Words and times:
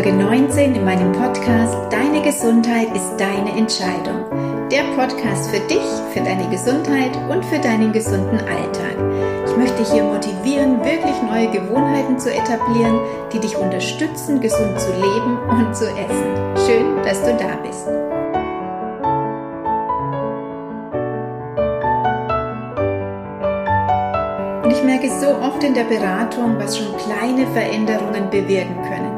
Folge 0.00 0.16
19 0.16 0.76
in 0.76 0.84
meinem 0.86 1.12
Podcast 1.12 1.76
Deine 1.90 2.22
Gesundheit 2.22 2.88
ist 2.96 3.18
deine 3.18 3.50
Entscheidung. 3.50 4.24
Der 4.70 4.82
Podcast 4.96 5.50
für 5.50 5.60
dich, 5.68 5.84
für 6.14 6.20
deine 6.20 6.48
Gesundheit 6.48 7.14
und 7.28 7.44
für 7.44 7.58
deinen 7.58 7.92
gesunden 7.92 8.38
Alltag. 8.38 8.96
Ich 9.46 9.54
möchte 9.58 9.76
dich 9.76 9.92
hier 9.92 10.04
motivieren, 10.04 10.82
wirklich 10.82 11.20
neue 11.22 11.50
Gewohnheiten 11.50 12.18
zu 12.18 12.32
etablieren, 12.32 12.98
die 13.30 13.40
dich 13.40 13.54
unterstützen, 13.58 14.40
gesund 14.40 14.80
zu 14.80 14.90
leben 14.92 15.38
und 15.50 15.76
zu 15.76 15.84
essen. 15.84 16.56
Schön, 16.66 16.96
dass 17.04 17.20
du 17.20 17.36
da 17.36 17.56
bist. 17.62 17.86
Und 24.64 24.72
ich 24.72 24.82
merke 24.82 25.10
so 25.20 25.28
oft 25.42 25.62
in 25.62 25.74
der 25.74 25.84
Beratung, 25.84 26.58
was 26.58 26.78
schon 26.78 26.96
kleine 26.96 27.46
Veränderungen 27.48 28.30
bewirken 28.30 28.80
können. 28.88 29.09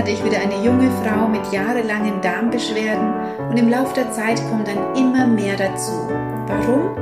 Hatte 0.00 0.12
ich 0.12 0.24
wieder 0.24 0.38
eine 0.40 0.64
junge 0.64 0.90
Frau 1.04 1.28
mit 1.28 1.52
jahrelangen 1.52 2.22
Darmbeschwerden 2.22 3.12
und 3.50 3.58
im 3.58 3.68
Laufe 3.68 3.92
der 3.94 4.10
Zeit 4.12 4.40
kommt 4.48 4.66
dann 4.66 4.96
immer 4.96 5.26
mehr 5.26 5.58
dazu. 5.58 5.92
Warum? 6.46 6.96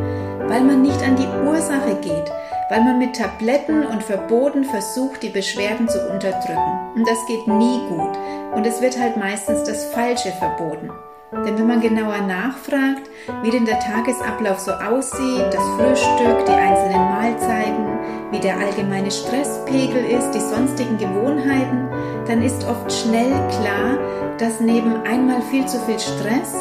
Weil 0.48 0.62
man 0.62 0.82
nicht 0.82 1.00
an 1.04 1.14
die 1.14 1.28
Ursache 1.46 1.94
geht, 2.02 2.32
weil 2.68 2.82
man 2.82 2.98
mit 2.98 3.14
Tabletten 3.14 3.86
und 3.86 4.02
Verboten 4.02 4.64
versucht, 4.64 5.22
die 5.22 5.28
Beschwerden 5.28 5.88
zu 5.88 6.10
unterdrücken. 6.10 6.96
Und 6.96 7.08
das 7.08 7.24
geht 7.28 7.46
nie 7.46 7.78
gut. 7.88 8.18
Und 8.56 8.66
es 8.66 8.82
wird 8.82 8.98
halt 8.98 9.16
meistens 9.16 9.62
das 9.62 9.84
Falsche 9.92 10.32
verboten. 10.32 10.90
Denn 11.30 11.56
wenn 11.56 11.68
man 11.68 11.80
genauer 11.80 12.22
nachfragt, 12.22 13.08
wie 13.42 13.50
denn 13.50 13.64
der 13.64 13.78
Tagesablauf 13.78 14.58
so 14.58 14.72
aussieht, 14.72 15.46
das 15.52 15.62
Frühstück, 15.76 16.46
die 16.46 16.52
einzelnen 16.52 17.08
Mahlzeiten, 17.10 17.86
wie 18.32 18.40
der 18.40 18.58
allgemeine 18.58 19.12
Stresspegel 19.12 20.04
ist, 20.04 20.32
die 20.32 20.40
sonstigen 20.40 20.98
Gewohnheiten, 20.98 21.87
dann 22.28 22.42
ist 22.42 22.64
oft 22.68 22.92
schnell 22.92 23.32
klar, 23.48 23.98
dass 24.38 24.60
neben 24.60 25.02
einmal 25.02 25.42
viel 25.50 25.66
zu 25.66 25.78
viel 25.80 25.98
Stress 25.98 26.54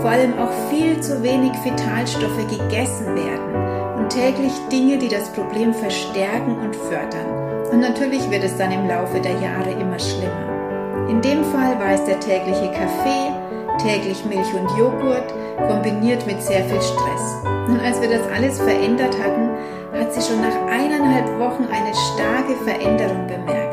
vor 0.00 0.10
allem 0.10 0.38
auch 0.38 0.50
viel 0.70 1.00
zu 1.00 1.22
wenig 1.22 1.52
Vitalstoffe 1.64 2.46
gegessen 2.48 3.14
werden 3.14 3.96
und 3.96 4.10
täglich 4.10 4.52
Dinge, 4.70 4.98
die 4.98 5.08
das 5.08 5.30
Problem 5.30 5.72
verstärken 5.72 6.58
und 6.58 6.74
fördern. 6.76 7.70
Und 7.70 7.80
natürlich 7.80 8.28
wird 8.30 8.44
es 8.44 8.56
dann 8.56 8.72
im 8.72 8.86
Laufe 8.88 9.20
der 9.20 9.40
Jahre 9.40 9.70
immer 9.70 9.98
schlimmer. 9.98 11.08
In 11.08 11.20
dem 11.20 11.44
Fall 11.44 11.78
war 11.78 11.92
es 11.92 12.04
der 12.04 12.20
tägliche 12.20 12.70
Kaffee, 12.72 13.32
täglich 13.78 14.24
Milch 14.24 14.52
und 14.54 14.78
Joghurt, 14.78 15.32
kombiniert 15.68 16.26
mit 16.26 16.42
sehr 16.42 16.64
viel 16.64 16.80
Stress. 16.80 17.36
Und 17.68 17.80
als 17.80 18.00
wir 18.00 18.10
das 18.10 18.26
alles 18.34 18.58
verändert 18.58 19.16
hatten, 19.22 19.50
hat 19.98 20.12
sie 20.12 20.20
schon 20.20 20.40
nach 20.40 20.72
eineinhalb 20.72 21.28
Wochen 21.38 21.64
eine 21.64 21.94
starke 21.94 22.56
Veränderung 22.64 23.26
bemerkt. 23.26 23.63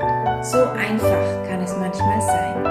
So 0.44 0.58
einfach 0.58 1.48
kann 1.48 1.62
es 1.62 1.78
manchmal 1.78 2.20
sein. 2.20 2.66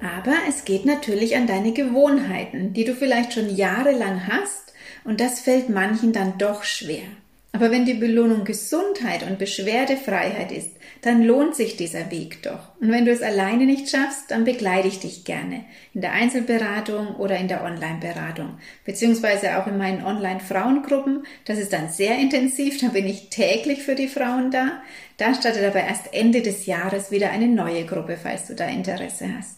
Aber 0.00 0.36
es 0.48 0.64
geht 0.64 0.86
natürlich 0.86 1.36
an 1.36 1.48
deine 1.48 1.72
Gewohnheiten, 1.72 2.72
die 2.72 2.84
du 2.84 2.94
vielleicht 2.94 3.32
schon 3.32 3.50
jahrelang 3.50 4.28
hast, 4.28 4.72
und 5.02 5.20
das 5.20 5.40
fällt 5.40 5.68
manchen 5.68 6.12
dann 6.12 6.38
doch 6.38 6.62
schwer. 6.62 7.02
Aber 7.50 7.72
wenn 7.72 7.86
die 7.86 7.94
Belohnung 7.94 8.44
Gesundheit 8.44 9.24
und 9.24 9.40
Beschwerdefreiheit 9.40 10.52
ist, 10.52 10.75
dann 11.02 11.22
lohnt 11.22 11.54
sich 11.54 11.76
dieser 11.76 12.10
Weg 12.10 12.42
doch. 12.42 12.70
Und 12.80 12.90
wenn 12.90 13.04
du 13.04 13.12
es 13.12 13.22
alleine 13.22 13.64
nicht 13.64 13.88
schaffst, 13.88 14.30
dann 14.30 14.44
begleite 14.44 14.88
ich 14.88 15.00
dich 15.00 15.24
gerne 15.24 15.64
in 15.94 16.00
der 16.00 16.12
Einzelberatung 16.12 17.16
oder 17.16 17.36
in 17.36 17.48
der 17.48 17.62
Online-Beratung, 17.64 18.58
beziehungsweise 18.84 19.58
auch 19.58 19.66
in 19.66 19.78
meinen 19.78 20.04
Online-Frauengruppen. 20.04 21.26
Das 21.44 21.58
ist 21.58 21.72
dann 21.72 21.88
sehr 21.88 22.18
intensiv, 22.18 22.80
da 22.80 22.88
bin 22.88 23.06
ich 23.06 23.30
täglich 23.30 23.82
für 23.82 23.94
die 23.94 24.08
Frauen 24.08 24.50
da. 24.50 24.82
Da 25.16 25.34
startet 25.34 25.64
aber 25.64 25.80
erst 25.80 26.12
Ende 26.12 26.42
des 26.42 26.66
Jahres 26.66 27.10
wieder 27.10 27.30
eine 27.30 27.48
neue 27.48 27.86
Gruppe, 27.86 28.18
falls 28.22 28.46
du 28.46 28.54
da 28.54 28.66
Interesse 28.66 29.28
hast. 29.38 29.56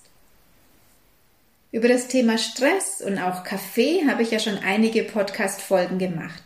Über 1.71 1.89
das 1.89 2.09
Thema 2.09 2.39
Stress 2.39 3.03
und 3.05 3.19
auch 3.19 3.45
Kaffee 3.45 4.07
habe 4.09 4.23
ich 4.23 4.31
ja 4.31 4.39
schon 4.39 4.59
einige 4.59 5.03
Podcast-Folgen 5.03 5.99
gemacht. 5.99 6.43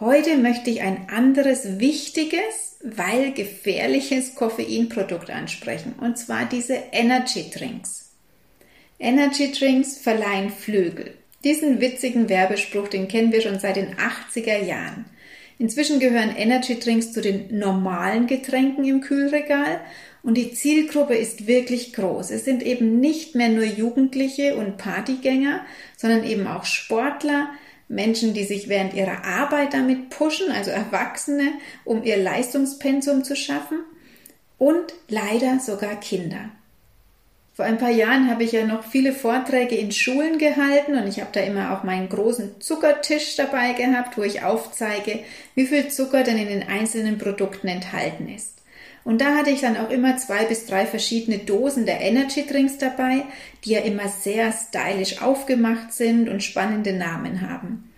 Heute 0.00 0.36
möchte 0.36 0.70
ich 0.70 0.80
ein 0.82 1.08
anderes 1.08 1.78
wichtiges, 1.78 2.78
weil 2.82 3.32
gefährliches 3.32 4.34
Koffeinprodukt 4.34 5.30
ansprechen, 5.30 5.94
und 6.00 6.18
zwar 6.18 6.46
diese 6.46 6.74
Energy 6.90 7.48
Drinks. 7.48 8.10
Energy 8.98 9.52
Drinks 9.52 9.96
verleihen 9.96 10.50
Flügel. 10.50 11.14
Diesen 11.44 11.80
witzigen 11.80 12.28
Werbespruch, 12.28 12.88
den 12.88 13.06
kennen 13.06 13.30
wir 13.30 13.40
schon 13.40 13.60
seit 13.60 13.76
den 13.76 13.94
80er 13.94 14.64
Jahren. 14.64 15.04
Inzwischen 15.60 16.00
gehören 16.00 16.34
Energy 16.34 16.80
Drinks 16.80 17.12
zu 17.12 17.20
den 17.20 17.56
normalen 17.56 18.26
Getränken 18.26 18.84
im 18.84 19.00
Kühlregal 19.00 19.80
und 20.24 20.34
die 20.34 20.52
Zielgruppe 20.52 21.14
ist 21.14 21.46
wirklich 21.46 21.92
groß. 21.92 22.32
Es 22.32 22.44
sind 22.44 22.64
eben 22.64 22.98
nicht 22.98 23.36
mehr 23.36 23.50
nur 23.50 23.64
Jugendliche 23.64 24.56
und 24.56 24.76
Partygänger, 24.76 25.64
sondern 25.96 26.24
eben 26.24 26.48
auch 26.48 26.64
Sportler, 26.64 27.50
Menschen, 27.94 28.34
die 28.34 28.44
sich 28.44 28.68
während 28.68 28.92
ihrer 28.94 29.24
Arbeit 29.24 29.72
damit 29.72 30.10
pushen, 30.10 30.50
also 30.50 30.70
Erwachsene, 30.70 31.52
um 31.84 32.02
ihr 32.02 32.16
Leistungspensum 32.16 33.24
zu 33.24 33.36
schaffen 33.36 33.78
und 34.58 34.94
leider 35.08 35.60
sogar 35.60 35.96
Kinder. 36.00 36.50
Vor 37.54 37.64
ein 37.64 37.78
paar 37.78 37.90
Jahren 37.90 38.28
habe 38.28 38.42
ich 38.42 38.50
ja 38.50 38.66
noch 38.66 38.82
viele 38.82 39.12
Vorträge 39.12 39.76
in 39.76 39.92
Schulen 39.92 40.38
gehalten 40.38 40.96
und 40.96 41.06
ich 41.06 41.20
habe 41.20 41.30
da 41.32 41.40
immer 41.40 41.72
auch 41.72 41.84
meinen 41.84 42.08
großen 42.08 42.60
Zuckertisch 42.60 43.36
dabei 43.36 43.74
gehabt, 43.74 44.18
wo 44.18 44.22
ich 44.22 44.42
aufzeige, 44.42 45.20
wie 45.54 45.66
viel 45.66 45.88
Zucker 45.88 46.24
denn 46.24 46.36
in 46.36 46.48
den 46.48 46.68
einzelnen 46.68 47.16
Produkten 47.16 47.68
enthalten 47.68 48.28
ist. 48.28 48.53
Und 49.04 49.20
da 49.20 49.36
hatte 49.36 49.50
ich 49.50 49.60
dann 49.60 49.76
auch 49.76 49.90
immer 49.90 50.16
zwei 50.16 50.44
bis 50.44 50.66
drei 50.66 50.86
verschiedene 50.86 51.38
Dosen 51.38 51.84
der 51.84 52.00
Energy 52.00 52.46
Drinks 52.46 52.78
dabei, 52.78 53.24
die 53.64 53.72
ja 53.72 53.80
immer 53.80 54.08
sehr 54.08 54.52
stylisch 54.52 55.20
aufgemacht 55.20 55.92
sind 55.92 56.28
und 56.28 56.42
spannende 56.42 56.94
Namen 56.94 57.42
haben. 57.42 57.90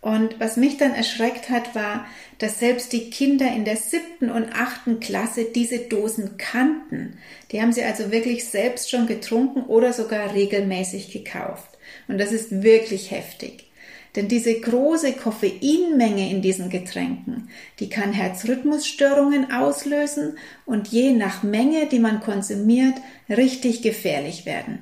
Und 0.00 0.40
was 0.40 0.56
mich 0.56 0.78
dann 0.78 0.94
erschreckt 0.94 1.48
hat, 1.48 1.76
war, 1.76 2.06
dass 2.38 2.58
selbst 2.58 2.92
die 2.92 3.10
Kinder 3.10 3.46
in 3.46 3.64
der 3.64 3.76
siebten 3.76 4.30
und 4.30 4.52
achten 4.52 4.98
Klasse 4.98 5.44
diese 5.44 5.78
Dosen 5.78 6.36
kannten. 6.38 7.18
Die 7.52 7.62
haben 7.62 7.72
sie 7.72 7.84
also 7.84 8.10
wirklich 8.10 8.48
selbst 8.48 8.90
schon 8.90 9.06
getrunken 9.06 9.62
oder 9.62 9.92
sogar 9.92 10.34
regelmäßig 10.34 11.12
gekauft. 11.12 11.78
Und 12.08 12.18
das 12.18 12.32
ist 12.32 12.62
wirklich 12.62 13.12
heftig. 13.12 13.71
Denn 14.14 14.28
diese 14.28 14.60
große 14.60 15.14
Koffeinmenge 15.14 16.30
in 16.30 16.42
diesen 16.42 16.68
Getränken, 16.68 17.48
die 17.80 17.88
kann 17.88 18.12
Herzrhythmusstörungen 18.12 19.52
auslösen 19.52 20.36
und 20.66 20.88
je 20.88 21.12
nach 21.12 21.42
Menge, 21.42 21.86
die 21.86 21.98
man 21.98 22.20
konsumiert, 22.20 22.94
richtig 23.30 23.80
gefährlich 23.80 24.44
werden. 24.44 24.80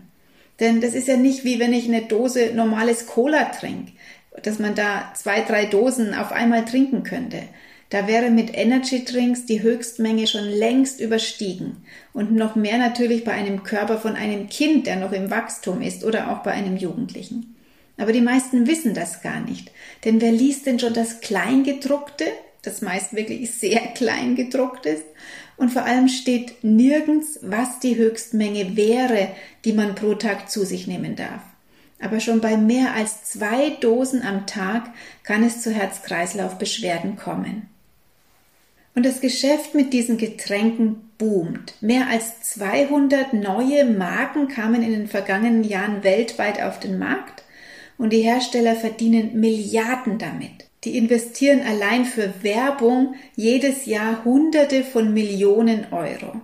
Denn 0.59 0.81
das 0.81 0.95
ist 0.95 1.07
ja 1.07 1.17
nicht 1.17 1.45
wie 1.45 1.61
wenn 1.61 1.73
ich 1.73 1.87
eine 1.87 2.03
Dose 2.03 2.53
normales 2.55 3.07
Cola 3.07 3.45
trinke, 3.45 3.93
dass 4.43 4.59
man 4.59 4.75
da 4.75 5.13
zwei, 5.15 5.43
drei 5.43 5.67
Dosen 5.67 6.13
auf 6.13 6.33
einmal 6.33 6.65
trinken 6.65 7.05
könnte. 7.05 7.43
Da 7.89 8.07
wäre 8.07 8.31
mit 8.31 8.57
Energy 8.57 9.05
Drinks 9.05 9.47
die 9.47 9.63
Höchstmenge 9.63 10.29
schon 10.29 10.45
längst 10.45 11.01
überstiegen. 11.01 11.85
Und 12.13 12.33
noch 12.33 12.55
mehr 12.55 12.79
natürlich 12.79 13.25
bei 13.25 13.33
einem 13.33 13.65
Körper 13.65 13.99
von 13.99 14.15
einem 14.15 14.49
Kind, 14.49 14.87
der 14.87 14.97
noch 14.97 15.13
im 15.13 15.31
Wachstum 15.31 15.83
ist 15.83 16.05
oder 16.05 16.31
auch 16.31 16.45
bei 16.45 16.53
einem 16.53 16.77
Jugendlichen. 16.77 17.57
Aber 18.01 18.13
die 18.13 18.23
meisten 18.23 18.67
wissen 18.67 18.95
das 18.95 19.21
gar 19.21 19.41
nicht. 19.41 19.71
Denn 20.07 20.23
wer 20.23 20.33
liest 20.33 20.65
denn 20.65 20.79
schon 20.79 20.95
das 20.95 21.21
Kleingedruckte, 21.21 22.25
das 22.63 22.81
meist 22.81 23.15
wirklich 23.15 23.51
sehr 23.51 23.81
klein 23.95 24.37
gedruckt 24.37 24.87
ist? 24.87 25.05
Und 25.59 25.71
vor 25.71 25.83
allem 25.83 26.09
steht 26.09 26.65
nirgends, 26.65 27.39
was 27.43 27.79
die 27.81 27.97
Höchstmenge 27.97 28.75
wäre, 28.75 29.29
die 29.67 29.75
man 29.75 29.95
pro 29.95 30.15
Tag 30.15 30.51
zu 30.51 30.65
sich 30.65 30.87
nehmen 30.87 31.15
darf. 31.15 31.43
Aber 32.01 32.21
schon 32.21 32.41
bei 32.41 32.57
mehr 32.57 32.95
als 32.95 33.25
zwei 33.25 33.69
Dosen 33.83 34.23
am 34.23 34.47
Tag 34.47 34.85
kann 35.23 35.45
es 35.45 35.61
zu 35.61 35.71
Herz-Kreislauf-Beschwerden 35.71 37.17
kommen. 37.17 37.69
Und 38.95 39.05
das 39.05 39.21
Geschäft 39.21 39.75
mit 39.75 39.93
diesen 39.93 40.17
Getränken 40.17 41.11
boomt. 41.19 41.75
Mehr 41.83 42.09
als 42.09 42.41
200 42.55 43.35
neue 43.35 43.85
Marken 43.85 44.49
kamen 44.49 44.83
in 44.83 44.93
den 44.93 45.07
vergangenen 45.07 45.65
Jahren 45.65 46.03
weltweit 46.03 46.63
auf 46.63 46.81
den 46.81 46.99
Markt 46.99 47.45
und 48.01 48.15
die 48.15 48.23
Hersteller 48.23 48.77
verdienen 48.77 49.39
Milliarden 49.39 50.17
damit. 50.17 50.71
Die 50.85 50.97
investieren 50.97 51.61
allein 51.61 52.07
für 52.07 52.33
Werbung 52.43 53.15
jedes 53.37 53.85
Jahr 53.85 54.25
Hunderte 54.25 54.85
von 54.85 55.13
Millionen 55.13 55.93
Euro. 55.93 56.41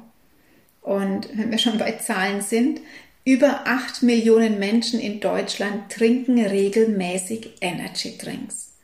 Und 0.82 1.30
wenn 1.32 1.50
wir 1.50 1.56
schon 1.56 1.78
bei 1.78 1.92
Zahlen 1.92 2.42
sind, 2.42 2.82
über 3.24 3.62
acht 3.64 4.02
Millionen 4.02 4.58
Menschen 4.58 5.00
in 5.00 5.18
Deutschland 5.18 5.90
trinken 5.90 6.38
regelmäßig 6.38 7.54
Energy 7.62 8.18
Drinks. 8.18 8.74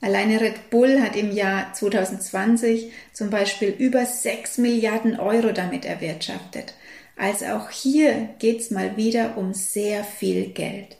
Alleine 0.00 0.40
Red 0.40 0.70
Bull 0.70 1.00
hat 1.00 1.16
im 1.16 1.32
Jahr 1.32 1.72
2020 1.74 2.92
zum 3.12 3.30
Beispiel 3.30 3.74
über 3.76 4.06
sechs 4.06 4.58
Milliarden 4.58 5.18
Euro 5.18 5.50
damit 5.50 5.84
erwirtschaftet. 5.84 6.74
Also 7.16 7.46
auch 7.46 7.70
hier 7.70 8.28
geht's 8.38 8.70
mal 8.70 8.96
wieder 8.96 9.36
um 9.36 9.54
sehr 9.54 10.04
viel 10.04 10.46
Geld. 10.50 10.96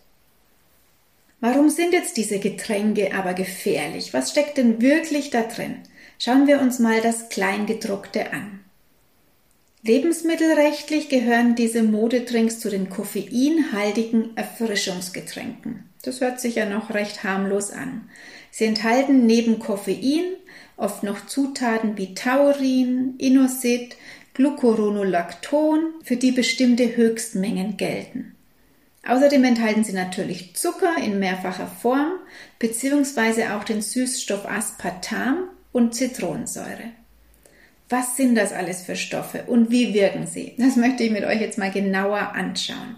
Warum 1.42 1.70
sind 1.70 1.92
jetzt 1.92 2.16
diese 2.16 2.38
Getränke 2.38 3.12
aber 3.12 3.34
gefährlich? 3.34 4.14
Was 4.14 4.30
steckt 4.30 4.58
denn 4.58 4.80
wirklich 4.80 5.30
da 5.30 5.42
drin? 5.42 5.74
Schauen 6.16 6.46
wir 6.46 6.60
uns 6.60 6.78
mal 6.78 7.00
das 7.00 7.30
Kleingedruckte 7.30 8.32
an. 8.32 8.60
Lebensmittelrechtlich 9.82 11.08
gehören 11.08 11.56
diese 11.56 11.82
Modedrinks 11.82 12.60
zu 12.60 12.70
den 12.70 12.90
koffeinhaltigen 12.90 14.36
Erfrischungsgetränken. 14.36 15.90
Das 16.02 16.20
hört 16.20 16.40
sich 16.40 16.54
ja 16.54 16.64
noch 16.64 16.94
recht 16.94 17.24
harmlos 17.24 17.72
an. 17.72 18.08
Sie 18.52 18.66
enthalten 18.66 19.26
neben 19.26 19.58
Koffein 19.58 20.36
oft 20.76 21.02
noch 21.02 21.26
Zutaten 21.26 21.98
wie 21.98 22.14
Taurin, 22.14 23.14
Inosid, 23.18 23.96
Glucuronolacton, 24.34 25.94
für 26.04 26.16
die 26.16 26.30
bestimmte 26.30 26.94
Höchstmengen 26.94 27.76
gelten. 27.76 28.36
Außerdem 29.06 29.43
enthalten 29.44 29.84
sie 29.84 29.93
natürlich 29.93 30.54
Zucker 30.54 30.96
in 31.02 31.19
mehrfacher 31.19 31.66
Form 31.66 32.12
beziehungsweise 32.58 33.54
auch 33.54 33.64
den 33.64 33.82
Süßstoff 33.82 34.46
Aspartam 34.49 35.49
und 35.72 35.94
Zitronensäure. 35.94 36.93
Was 37.88 38.16
sind 38.16 38.37
das 38.37 38.52
alles 38.52 38.82
für 38.82 38.96
Stoffe 38.96 39.44
und 39.49 39.70
wie 39.70 39.93
wirken 39.93 40.26
sie? 40.26 40.54
Das 40.56 40.76
möchte 40.76 41.02
ich 41.02 41.10
mit 41.10 41.25
euch 41.25 41.40
jetzt 41.40 41.58
mal 41.58 41.70
genauer 41.70 42.32
anschauen. 42.34 42.96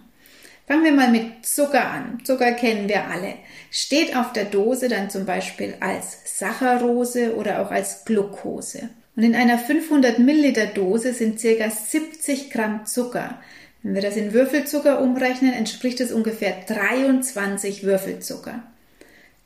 Fangen 0.66 0.84
wir 0.84 0.92
mal 0.92 1.10
mit 1.10 1.44
Zucker 1.44 1.90
an. 1.90 2.20
Zucker 2.24 2.52
kennen 2.52 2.88
wir 2.88 3.06
alle. 3.06 3.34
Steht 3.70 4.16
auf 4.16 4.32
der 4.32 4.44
Dose 4.44 4.88
dann 4.88 5.10
zum 5.10 5.26
Beispiel 5.26 5.74
als 5.80 6.38
Saccharose 6.38 7.34
oder 7.36 7.60
auch 7.60 7.70
als 7.70 8.04
Glucose. 8.04 8.88
Und 9.16 9.22
in 9.24 9.34
einer 9.34 9.58
500 9.58 10.18
Milliliter 10.18 10.66
Dose 10.66 11.12
sind 11.12 11.38
circa 11.38 11.68
70 11.68 12.50
Gramm 12.50 12.86
Zucker. 12.86 13.38
Wenn 13.84 13.94
wir 13.94 14.02
das 14.02 14.16
in 14.16 14.32
Würfelzucker 14.32 15.00
umrechnen, 15.02 15.52
entspricht 15.52 16.00
es 16.00 16.10
ungefähr 16.10 16.56
23 16.66 17.84
Würfelzucker. 17.84 18.62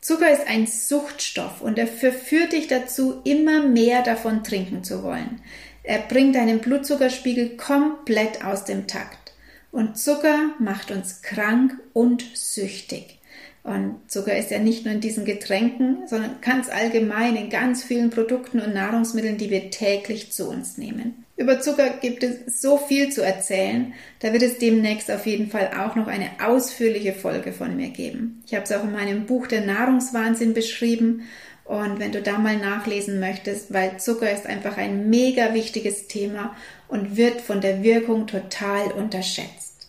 Zucker 0.00 0.30
ist 0.30 0.46
ein 0.46 0.68
Suchtstoff 0.68 1.60
und 1.60 1.76
er 1.76 1.88
verführt 1.88 2.52
dich 2.52 2.68
dazu, 2.68 3.20
immer 3.24 3.64
mehr 3.64 4.04
davon 4.04 4.44
trinken 4.44 4.84
zu 4.84 5.02
wollen. 5.02 5.40
Er 5.82 5.98
bringt 5.98 6.36
deinen 6.36 6.60
Blutzuckerspiegel 6.60 7.56
komplett 7.56 8.44
aus 8.44 8.64
dem 8.64 8.86
Takt. 8.86 9.32
Und 9.72 9.98
Zucker 9.98 10.50
macht 10.60 10.92
uns 10.92 11.20
krank 11.22 11.76
und 11.92 12.24
süchtig. 12.34 13.18
Und 13.64 13.96
Zucker 14.06 14.38
ist 14.38 14.52
ja 14.52 14.60
nicht 14.60 14.84
nur 14.84 14.94
in 14.94 15.00
diesen 15.00 15.24
Getränken, 15.24 16.06
sondern 16.06 16.36
ganz 16.42 16.68
allgemein 16.68 17.34
in 17.34 17.50
ganz 17.50 17.82
vielen 17.82 18.10
Produkten 18.10 18.60
und 18.60 18.72
Nahrungsmitteln, 18.72 19.36
die 19.36 19.50
wir 19.50 19.72
täglich 19.72 20.30
zu 20.30 20.48
uns 20.48 20.78
nehmen. 20.78 21.24
Über 21.38 21.60
Zucker 21.60 21.90
gibt 22.00 22.24
es 22.24 22.60
so 22.60 22.78
viel 22.78 23.12
zu 23.12 23.22
erzählen, 23.22 23.94
da 24.18 24.32
wird 24.32 24.42
es 24.42 24.58
demnächst 24.58 25.08
auf 25.08 25.24
jeden 25.24 25.48
Fall 25.48 25.70
auch 25.78 25.94
noch 25.94 26.08
eine 26.08 26.30
ausführliche 26.44 27.12
Folge 27.12 27.52
von 27.52 27.76
mir 27.76 27.90
geben. 27.90 28.42
Ich 28.44 28.54
habe 28.54 28.64
es 28.64 28.72
auch 28.72 28.82
in 28.82 28.90
meinem 28.90 29.24
Buch 29.24 29.46
Der 29.46 29.60
Nahrungswahnsinn 29.60 30.52
beschrieben 30.52 31.28
und 31.64 32.00
wenn 32.00 32.10
du 32.10 32.20
da 32.20 32.38
mal 32.38 32.56
nachlesen 32.56 33.20
möchtest, 33.20 33.72
weil 33.72 33.98
Zucker 33.98 34.32
ist 34.32 34.46
einfach 34.46 34.78
ein 34.78 35.10
mega 35.10 35.54
wichtiges 35.54 36.08
Thema 36.08 36.56
und 36.88 37.16
wird 37.16 37.40
von 37.40 37.60
der 37.60 37.84
Wirkung 37.84 38.26
total 38.26 38.90
unterschätzt. 38.90 39.86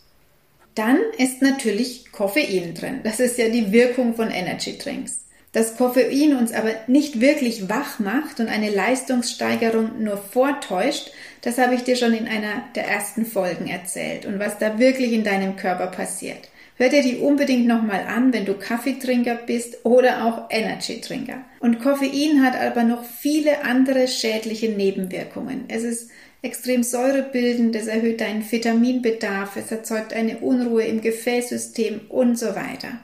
Dann 0.76 1.00
ist 1.18 1.42
natürlich 1.42 2.12
Koffein 2.12 2.76
drin. 2.76 3.00
Das 3.04 3.20
ist 3.20 3.40
ja 3.40 3.50
die 3.50 3.72
Wirkung 3.72 4.14
von 4.14 4.30
Energy 4.30 4.78
Drinks. 4.78 5.26
Dass 5.52 5.78
Koffein 5.78 6.36
uns 6.36 6.54
aber 6.54 6.72
nicht 6.88 7.22
wirklich 7.22 7.70
wach 7.70 7.98
macht 7.98 8.40
und 8.40 8.50
eine 8.50 8.70
Leistungssteigerung 8.70 10.04
nur 10.04 10.18
vortäuscht, 10.18 11.12
das 11.42 11.58
habe 11.58 11.74
ich 11.74 11.84
dir 11.84 11.96
schon 11.96 12.14
in 12.14 12.28
einer 12.28 12.64
der 12.76 12.88
ersten 12.88 13.26
Folgen 13.26 13.68
erzählt 13.68 14.26
und 14.26 14.40
was 14.40 14.60
da 14.60 14.78
wirklich 14.78 15.12
in 15.12 15.24
deinem 15.24 15.56
Körper 15.56 15.88
passiert. 15.88 16.50
Hör 16.76 16.90
dir 16.90 17.02
die 17.02 17.18
unbedingt 17.18 17.68
nochmal 17.68 18.06
an, 18.08 18.32
wenn 18.32 18.46
du 18.46 18.54
Kaffeetrinker 18.54 19.36
bist 19.36 19.86
oder 19.86 20.24
auch 20.24 20.50
Energy-Trinker. 20.50 21.44
Und 21.60 21.82
Koffein 21.82 22.42
hat 22.42 22.56
aber 22.56 22.84
noch 22.84 23.04
viele 23.04 23.64
andere 23.64 24.08
schädliche 24.08 24.70
Nebenwirkungen. 24.70 25.66
Es 25.68 25.84
ist 25.84 26.10
extrem 26.42 26.84
säurebildend, 26.84 27.76
es 27.76 27.88
erhöht 27.88 28.22
deinen 28.22 28.50
Vitaminbedarf, 28.50 29.58
es 29.58 29.72
erzeugt 29.72 30.14
eine 30.14 30.38
Unruhe 30.38 30.84
im 30.84 31.02
Gefäßsystem 31.02 32.02
und 32.08 32.40
so 32.40 32.56
weiter. 32.56 33.00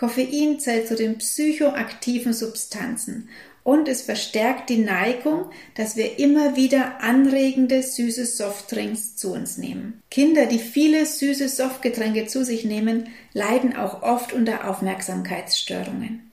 Koffein 0.00 0.58
zählt 0.58 0.88
zu 0.88 0.96
den 0.96 1.18
psychoaktiven 1.18 2.32
Substanzen 2.32 3.28
und 3.64 3.86
es 3.86 4.00
verstärkt 4.00 4.70
die 4.70 4.78
Neigung, 4.78 5.50
dass 5.74 5.94
wir 5.94 6.18
immer 6.18 6.56
wieder 6.56 7.02
anregende 7.02 7.82
süße 7.82 8.24
Softdrinks 8.24 9.16
zu 9.16 9.34
uns 9.34 9.58
nehmen. 9.58 10.00
Kinder, 10.10 10.46
die 10.46 10.58
viele 10.58 11.04
süße 11.04 11.50
Softgetränke 11.50 12.26
zu 12.26 12.46
sich 12.46 12.64
nehmen, 12.64 13.10
leiden 13.34 13.76
auch 13.76 14.02
oft 14.02 14.32
unter 14.32 14.70
Aufmerksamkeitsstörungen. 14.70 16.30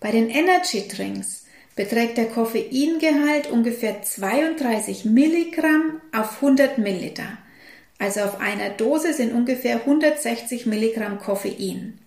Bei 0.00 0.12
den 0.12 0.30
Energy 0.30 0.88
Drinks 0.88 1.44
beträgt 1.76 2.16
der 2.16 2.30
Koffeingehalt 2.30 3.50
ungefähr 3.50 4.00
32 4.00 5.04
Milligramm 5.04 6.00
auf 6.16 6.36
100 6.36 6.78
Milliliter. 6.78 7.36
Also 7.98 8.20
auf 8.20 8.40
einer 8.40 8.70
Dose 8.70 9.12
sind 9.12 9.34
ungefähr 9.34 9.76
160 9.76 10.64
Milligramm 10.64 11.18
Koffein. 11.18 11.99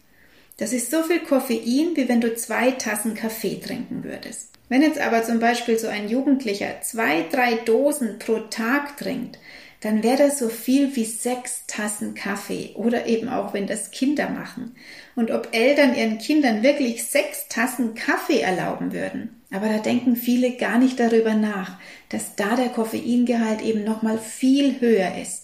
Das 0.63 0.71
ist 0.71 0.91
so 0.91 1.03
viel 1.03 1.19
Koffein, 1.19 1.91
wie 1.95 2.07
wenn 2.07 2.21
du 2.21 2.33
zwei 2.35 2.71
Tassen 2.71 3.15
Kaffee 3.15 3.59
trinken 3.59 4.05
würdest. 4.05 4.51
Wenn 4.69 4.81
jetzt 4.81 4.97
aber 4.97 5.21
zum 5.21 5.39
Beispiel 5.39 5.77
so 5.77 5.87
ein 5.89 6.07
Jugendlicher 6.07 6.79
zwei, 6.81 7.25
drei 7.29 7.55
Dosen 7.55 8.17
pro 8.17 8.39
Tag 8.39 8.95
trinkt, 8.95 9.39
dann 9.81 10.03
wäre 10.03 10.19
das 10.19 10.39
so 10.39 10.47
viel 10.47 10.95
wie 10.95 11.03
sechs 11.03 11.67
Tassen 11.67 12.15
Kaffee 12.15 12.69
oder 12.75 13.07
eben 13.07 13.27
auch, 13.27 13.53
wenn 13.53 13.67
das 13.67 13.91
Kinder 13.91 14.29
machen. 14.29 14.73
Und 15.17 15.31
ob 15.31 15.49
Eltern 15.51 15.95
ihren 15.95 16.17
Kindern 16.17 16.63
wirklich 16.63 17.03
sechs 17.03 17.49
Tassen 17.49 17.93
Kaffee 17.93 18.39
erlauben 18.39 18.93
würden. 18.93 19.41
Aber 19.51 19.67
da 19.67 19.79
denken 19.79 20.15
viele 20.15 20.51
gar 20.51 20.77
nicht 20.77 20.97
darüber 20.97 21.33
nach, 21.33 21.77
dass 22.07 22.37
da 22.37 22.55
der 22.55 22.69
Koffeingehalt 22.69 23.61
eben 23.61 23.83
nochmal 23.83 24.17
viel 24.17 24.79
höher 24.79 25.17
ist. 25.21 25.42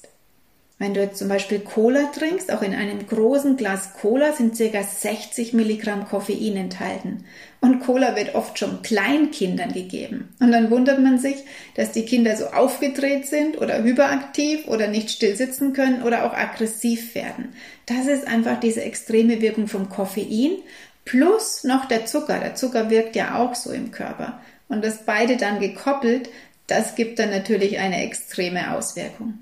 Wenn 0.80 0.94
du 0.94 1.02
jetzt 1.02 1.18
zum 1.18 1.28
Beispiel 1.28 1.60
Cola 1.60 2.06
trinkst, 2.06 2.54
auch 2.54 2.62
in 2.62 2.74
einem 2.74 3.06
großen 3.06 3.58
Glas 3.58 3.94
Cola 4.00 4.32
sind 4.32 4.58
ca. 4.58 4.82
60 4.82 5.52
Milligramm 5.52 6.08
Koffein 6.08 6.56
enthalten. 6.56 7.26
Und 7.60 7.82
Cola 7.82 8.16
wird 8.16 8.34
oft 8.34 8.58
schon 8.58 8.82
Kleinkindern 8.82 9.74
gegeben. 9.74 10.30
Und 10.40 10.54
dann 10.54 10.72
wundert 10.72 11.00
man 11.00 11.20
sich, 11.20 11.36
dass 11.76 11.92
die 11.92 12.06
Kinder 12.06 12.38
so 12.38 12.46
aufgedreht 12.46 13.28
sind 13.28 13.58
oder 13.58 13.84
hyperaktiv 13.84 14.70
oder 14.70 14.88
nicht 14.88 15.12
still 15.12 15.36
sitzen 15.36 15.74
können 15.74 16.02
oder 16.02 16.26
auch 16.26 16.34
aggressiv 16.34 17.14
werden. 17.14 17.50
Das 17.86 18.08
ist 18.08 18.26
einfach 18.26 18.58
diese 18.58 18.82
extreme 18.82 19.42
Wirkung 19.42 19.68
vom 19.68 19.90
Koffein 19.90 20.60
plus 21.04 21.66
noch 21.66 21.90
der 21.90 22.06
Zucker. 22.06 22.40
Der 22.40 22.56
Zucker 22.56 22.90
wirkt 22.90 23.18
ja 23.18 23.36
auch 23.36 23.54
so 23.54 23.74
im 23.74 23.92
Körper. 23.92 24.40
Und 24.70 24.86
das 24.86 25.04
beide 25.06 25.36
dann 25.36 25.60
gekoppelt, 25.60 26.30
das 26.68 26.96
gibt 26.96 27.20
dann 27.20 27.32
natürlich 27.32 27.80
eine 27.80 28.02
extreme 28.02 28.74
Auswirkung. 28.78 29.40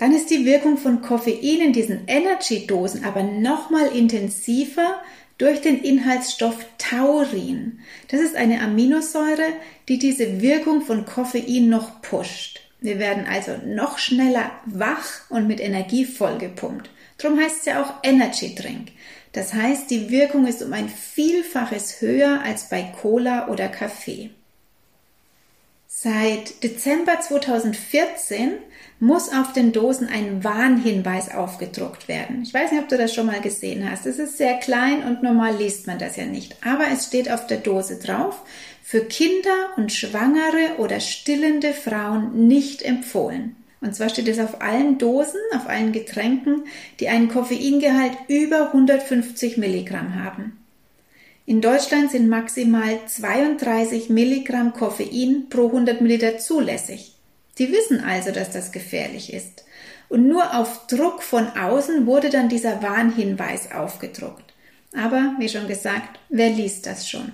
Dann 0.00 0.14
ist 0.14 0.30
die 0.30 0.46
Wirkung 0.46 0.78
von 0.78 1.02
Koffein 1.02 1.60
in 1.60 1.74
diesen 1.74 2.08
Energy-Dosen 2.08 3.04
aber 3.04 3.22
nochmal 3.22 3.94
intensiver 3.94 4.98
durch 5.36 5.60
den 5.60 5.82
Inhaltsstoff 5.82 6.56
Taurin. 6.78 7.80
Das 8.08 8.22
ist 8.22 8.34
eine 8.34 8.62
Aminosäure, 8.62 9.52
die 9.88 9.98
diese 9.98 10.40
Wirkung 10.40 10.80
von 10.80 11.04
Koffein 11.04 11.68
noch 11.68 12.00
pusht. 12.00 12.60
Wir 12.80 12.98
werden 12.98 13.26
also 13.30 13.58
noch 13.66 13.98
schneller 13.98 14.50
wach 14.64 15.30
und 15.30 15.46
mit 15.46 15.60
Energie 15.60 16.06
vollgepumpt. 16.06 16.88
Drum 17.18 17.38
heißt 17.38 17.58
es 17.58 17.64
ja 17.66 17.82
auch 17.82 17.92
Energy 18.02 18.54
Drink. 18.54 18.92
Das 19.32 19.52
heißt, 19.52 19.90
die 19.90 20.08
Wirkung 20.08 20.46
ist 20.46 20.62
um 20.62 20.72
ein 20.72 20.88
Vielfaches 20.88 22.00
höher 22.00 22.40
als 22.42 22.70
bei 22.70 22.90
Cola 23.02 23.48
oder 23.48 23.68
Kaffee. 23.68 24.30
Seit 26.02 26.62
Dezember 26.64 27.20
2014 27.20 28.52
muss 29.00 29.30
auf 29.30 29.52
den 29.52 29.72
Dosen 29.72 30.08
ein 30.08 30.42
Warnhinweis 30.42 31.30
aufgedruckt 31.30 32.08
werden. 32.08 32.40
Ich 32.42 32.54
weiß 32.54 32.72
nicht, 32.72 32.80
ob 32.80 32.88
du 32.88 32.96
das 32.96 33.14
schon 33.14 33.26
mal 33.26 33.42
gesehen 33.42 33.86
hast. 33.90 34.06
Es 34.06 34.18
ist 34.18 34.38
sehr 34.38 34.54
klein 34.54 35.02
und 35.04 35.22
normal 35.22 35.56
liest 35.56 35.86
man 35.86 35.98
das 35.98 36.16
ja 36.16 36.24
nicht. 36.24 36.56
Aber 36.64 36.84
es 36.90 37.08
steht 37.08 37.30
auf 37.30 37.46
der 37.46 37.58
Dose 37.58 37.98
drauf, 37.98 38.40
für 38.82 39.04
Kinder 39.04 39.74
und 39.76 39.92
Schwangere 39.92 40.78
oder 40.78 41.00
stillende 41.00 41.74
Frauen 41.74 42.48
nicht 42.48 42.80
empfohlen. 42.80 43.56
Und 43.82 43.94
zwar 43.94 44.08
steht 44.08 44.28
es 44.28 44.38
auf 44.38 44.62
allen 44.62 44.96
Dosen, 44.96 45.40
auf 45.54 45.68
allen 45.68 45.92
Getränken, 45.92 46.64
die 46.98 47.10
einen 47.10 47.28
Koffeingehalt 47.28 48.12
über 48.26 48.68
150 48.68 49.58
Milligramm 49.58 50.14
haben. 50.14 50.59
In 51.50 51.60
Deutschland 51.60 52.12
sind 52.12 52.28
maximal 52.28 53.00
32 53.08 54.08
Milligramm 54.08 54.72
Koffein 54.72 55.46
pro 55.50 55.66
100 55.66 56.00
Milliliter 56.00 56.38
zulässig. 56.38 57.16
Die 57.58 57.72
wissen 57.72 58.04
also, 58.04 58.30
dass 58.30 58.52
das 58.52 58.70
gefährlich 58.70 59.32
ist. 59.32 59.64
Und 60.08 60.28
nur 60.28 60.56
auf 60.56 60.86
Druck 60.86 61.24
von 61.24 61.48
außen 61.48 62.06
wurde 62.06 62.30
dann 62.30 62.48
dieser 62.48 62.84
Warnhinweis 62.84 63.72
aufgedruckt. 63.72 64.44
Aber, 64.96 65.34
wie 65.40 65.48
schon 65.48 65.66
gesagt, 65.66 66.20
wer 66.28 66.50
liest 66.50 66.86
das 66.86 67.10
schon? 67.10 67.32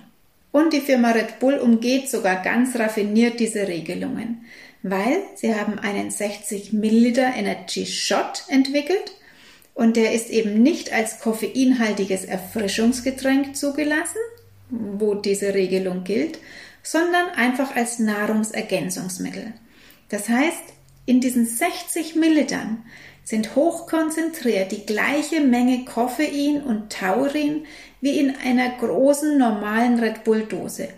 Und 0.50 0.72
die 0.72 0.80
Firma 0.80 1.10
Red 1.10 1.38
Bull 1.38 1.58
umgeht 1.58 2.08
sogar 2.08 2.42
ganz 2.42 2.74
raffiniert 2.78 3.38
diese 3.38 3.68
Regelungen 3.68 4.46
weil 4.88 5.22
sie 5.34 5.52
haben 5.52 5.80
einen 5.80 6.10
60 6.12 6.72
Milliliter 6.72 7.34
Energy 7.34 7.86
Shot 7.86 8.44
entwickelt 8.46 9.15
und 9.76 9.96
der 9.96 10.12
ist 10.12 10.30
eben 10.30 10.60
nicht 10.64 10.92
als 10.92 11.20
koffeinhaltiges 11.20 12.24
Erfrischungsgetränk 12.24 13.54
zugelassen, 13.54 14.18
wo 14.70 15.14
diese 15.14 15.54
Regelung 15.54 16.02
gilt, 16.02 16.40
sondern 16.82 17.28
einfach 17.36 17.76
als 17.76 18.00
Nahrungsergänzungsmittel. 18.00 19.52
Das 20.08 20.28
heißt, 20.28 20.74
In 21.08 21.20
diesen 21.20 21.46
60 21.46 22.16
Millilitern 22.16 22.82
sind 23.22 23.54
hochkonzentriert 23.54 24.72
die 24.72 24.84
gleiche 24.84 25.40
Menge 25.40 25.84
Koffein 25.84 26.62
und 26.62 26.92
Taurin 26.92 27.64
wie 28.00 28.18
in 28.18 28.34
einer 28.44 28.70
großen 28.70 29.38
normalen 29.38 30.00
Red 30.00 30.24
Bull 30.24 30.42
Dose, 30.46 30.88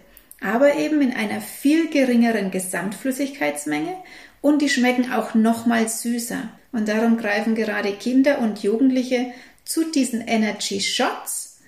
aber 0.40 0.76
eben 0.76 1.02
in 1.02 1.12
einer 1.12 1.42
viel 1.42 1.90
geringeren 1.90 2.50
Gesamtflüssigkeitsmenge 2.50 3.94
und 4.40 4.62
die 4.62 4.70
schmecken 4.70 5.12
auch 5.12 5.34
nochmal 5.34 5.88
süßer. 5.88 6.48
Und 6.72 6.88
darum 6.88 7.16
greifen 7.16 7.54
gerade 7.54 7.92
Kinder 7.92 8.38
und 8.40 8.62
Jugendliche 8.62 9.32
zu 9.64 9.90
diesen 9.90 10.20
Energy 10.20 10.80
Shots, 10.80 11.58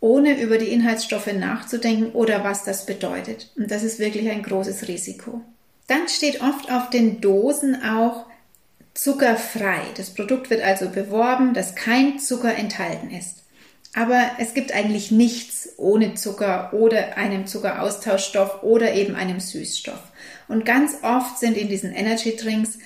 ohne 0.00 0.40
über 0.40 0.58
die 0.58 0.68
Inhaltsstoffe 0.68 1.32
nachzudenken 1.32 2.12
oder 2.12 2.44
was 2.44 2.64
das 2.64 2.86
bedeutet. 2.86 3.50
Und 3.56 3.70
das 3.70 3.82
ist 3.82 3.98
wirklich 3.98 4.30
ein 4.30 4.42
großes 4.42 4.88
Risiko. 4.88 5.40
Dann 5.86 6.08
steht 6.08 6.42
oft 6.42 6.70
auf 6.70 6.90
den 6.90 7.20
Dosen 7.20 7.82
auch 7.82 8.26
zuckerfrei. 8.94 9.80
Das 9.96 10.10
Produkt 10.14 10.50
wird 10.50 10.62
also 10.62 10.88
beworben, 10.88 11.54
dass 11.54 11.74
kein 11.74 12.18
Zucker 12.18 12.54
enthalten 12.54 13.10
ist. 13.10 13.44
Aber 13.94 14.32
es 14.38 14.52
gibt 14.52 14.74
eigentlich 14.74 15.10
nichts 15.10 15.70
ohne 15.78 16.14
Zucker 16.14 16.74
oder 16.74 17.16
einem 17.16 17.46
Zuckeraustauschstoff 17.46 18.62
oder 18.62 18.92
eben 18.94 19.14
einem 19.14 19.40
Süßstoff. 19.40 20.02
Und 20.48 20.66
ganz 20.66 20.98
oft 21.02 21.38
sind 21.38 21.56
in 21.56 21.68
diesen 21.68 21.92
Energy 21.92 22.36
Drinks 22.36 22.78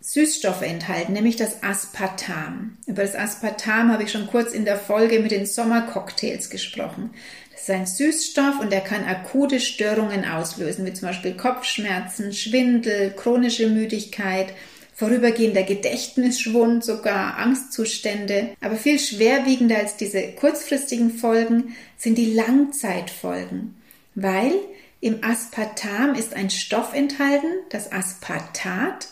Süßstoffe 0.00 0.62
enthalten, 0.62 1.12
nämlich 1.12 1.36
das 1.36 1.62
Aspartam. 1.62 2.78
Über 2.86 3.02
das 3.02 3.16
Aspartam 3.16 3.92
habe 3.92 4.04
ich 4.04 4.12
schon 4.12 4.28
kurz 4.28 4.52
in 4.52 4.64
der 4.64 4.78
Folge 4.78 5.18
mit 5.18 5.32
den 5.32 5.44
Sommercocktails 5.44 6.50
gesprochen. 6.50 7.10
Das 7.52 7.62
ist 7.62 7.70
ein 7.70 7.86
Süßstoff 7.86 8.60
und 8.60 8.70
der 8.70 8.80
kann 8.80 9.04
akute 9.04 9.58
Störungen 9.58 10.24
auslösen, 10.24 10.86
wie 10.86 10.92
zum 10.92 11.08
Beispiel 11.08 11.34
Kopfschmerzen, 11.34 12.32
Schwindel, 12.32 13.10
chronische 13.10 13.66
Müdigkeit, 13.68 14.54
vorübergehender 14.94 15.64
Gedächtnisschwund, 15.64 16.84
sogar 16.84 17.36
Angstzustände. 17.38 18.50
Aber 18.60 18.76
viel 18.76 19.00
schwerwiegender 19.00 19.78
als 19.78 19.96
diese 19.96 20.22
kurzfristigen 20.32 21.10
Folgen 21.10 21.74
sind 21.96 22.18
die 22.18 22.32
Langzeitfolgen, 22.32 23.76
weil 24.14 24.52
im 25.00 25.22
Aspartam 25.22 26.14
ist 26.14 26.34
ein 26.34 26.50
Stoff 26.50 26.94
enthalten, 26.94 27.48
das 27.70 27.90
Aspartat, 27.90 29.08